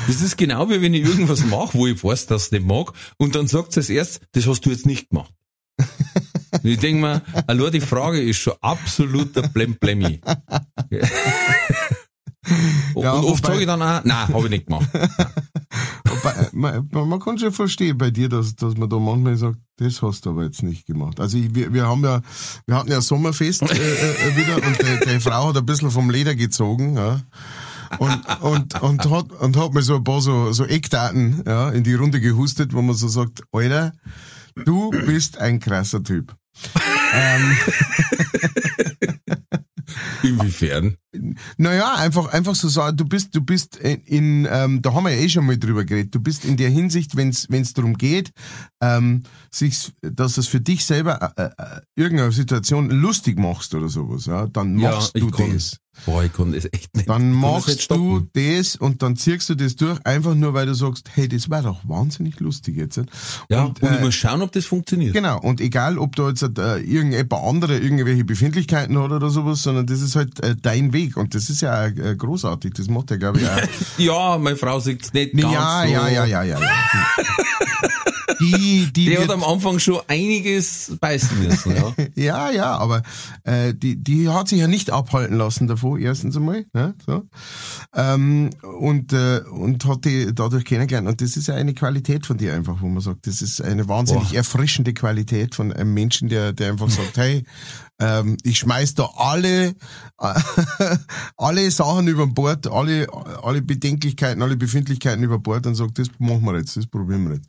[0.08, 2.94] Das ist genau wie wenn ich irgendwas mache, wo ich weiß, dass ich nicht mag,
[3.18, 5.34] und dann sagt es erst, das hast du jetzt nicht gemacht.
[6.64, 10.22] Und ich denke mir, allein die Frage ist schon absoluter Blemblemi.
[12.94, 14.88] Und Ja, oft wobei- sage ich dann auch, nein, habe ich nicht gemacht.
[16.54, 20.26] Man man kann schon verstehen bei dir, dass, dass man da manchmal sagt, das hast
[20.26, 21.20] du aber jetzt nicht gemacht.
[21.20, 22.22] Also ich, wir, wir haben ja,
[22.66, 26.10] wir hatten ja Sommerfest äh, äh, wieder und die, die Frau hat ein bisschen vom
[26.10, 27.22] Leder gezogen, ja.
[28.00, 31.84] Und, und, und hat, und hat mir so ein paar so, so Eckdaten, ja, in
[31.84, 33.94] die Runde gehustet, wo man so sagt, Alter,
[34.66, 36.34] du bist ein krasser Typ.
[37.14, 37.58] Ähm,
[40.24, 40.98] Inwiefern?
[41.58, 45.12] Naja, einfach, einfach so sagen, du bist, du bist in, in ähm, da haben wir
[45.12, 48.32] ja eh schon mal drüber geredet, du bist in der Hinsicht, wenn es darum geht,
[48.82, 54.26] ähm, sich, dass es für dich selber äh, äh, irgendeine Situation lustig machst oder sowas,
[54.26, 55.80] ja, dann machst ja, du das.
[56.06, 57.10] Boah, ich kann das echt nicht.
[57.10, 61.10] Dann machst du das und dann ziehst du das durch, einfach nur weil du sagst,
[61.14, 63.02] hey, das war doch wahnsinnig lustig jetzt.
[63.50, 65.14] Ja, und, und ich äh, muss schauen, ob das funktioniert.
[65.14, 69.88] Genau, und egal, ob da jetzt äh, irgendjemand andere irgendwelche Befindlichkeiten hat oder sowas, sondern
[69.88, 73.18] das ist halt äh, dein Weg und das ist ja äh, großartig, das macht ja,
[73.18, 73.62] glaube ich, auch.
[73.98, 75.94] ja, meine Frau sieht es nicht ganz ja, so.
[75.94, 76.60] Ja, ja, ja, ja, ja.
[78.40, 81.94] die, die der hat am Anfang schon einiges beißen müssen, ja.
[82.16, 83.04] ja, ja, aber
[83.44, 86.66] äh, die, die hat sich ja nicht abhalten lassen davor, erstens einmal.
[86.74, 87.24] Ne, so.
[87.96, 91.08] ähm, und, äh, und hat die dadurch kennengelernt.
[91.08, 93.88] Und das ist ja eine Qualität von dir einfach, wo man sagt, das ist eine
[93.88, 94.38] wahnsinnig Boah.
[94.38, 97.44] erfrischende Qualität von einem Menschen, der, der einfach sagt, hey,
[98.00, 99.76] ähm, ich schmeiß da alle,
[101.38, 103.08] alle Sachen über Bord, alle,
[103.42, 107.36] alle Bedenklichkeiten, alle Befindlichkeiten über Bord und sag, das machen wir jetzt, das probieren wir
[107.36, 107.48] jetzt.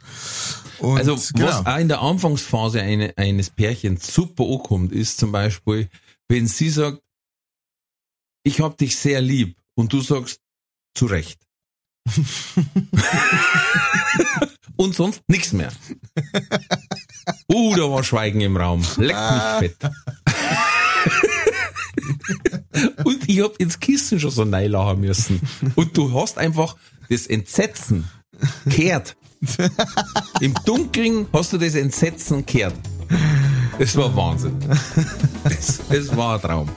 [0.78, 1.48] Und, also, genau.
[1.48, 5.88] was auch in der Anfangsphase eine, eines Pärchens super ankommt, ist zum Beispiel,
[6.28, 7.00] wenn sie sagt,
[8.46, 10.40] ich hab dich sehr lieb und du sagst,
[10.94, 11.40] zu Recht.
[14.76, 15.72] und sonst nichts mehr.
[17.52, 18.86] Uh, da war Schweigen im Raum.
[18.98, 19.76] Leck mich fett.
[23.04, 25.40] und ich hab ins Kissen schon so neilachen müssen.
[25.74, 26.76] Und du hast einfach
[27.10, 28.08] das Entsetzen
[28.70, 29.16] kehrt.
[30.40, 32.76] Im Dunkeln hast du das Entsetzen kehrt.
[33.78, 34.56] Es war Wahnsinn.
[35.44, 36.68] Es, es war ein Traum.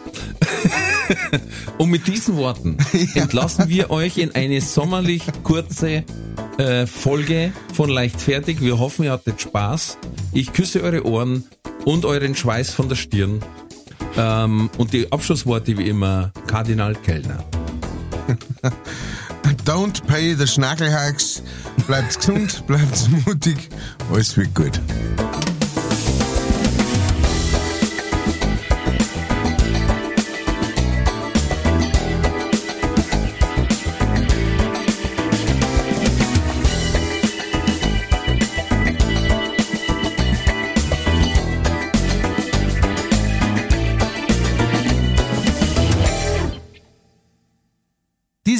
[1.77, 2.77] Und mit diesen Worten
[3.15, 6.03] entlassen wir euch in eine sommerlich kurze
[6.57, 8.61] äh, Folge von Leichtfertig.
[8.61, 9.97] Wir hoffen, ihr hattet Spaß.
[10.33, 11.45] Ich küsse eure Ohren
[11.85, 13.39] und euren Schweiß von der Stirn.
[14.17, 17.43] Ähm, und die Abschlussworte wie immer Kardinal Kellner.
[19.65, 21.41] Don't pay the Schnackelhacks.
[21.87, 23.69] Bleibt gesund, bleibt mutig.
[24.11, 24.79] Alles wird gut.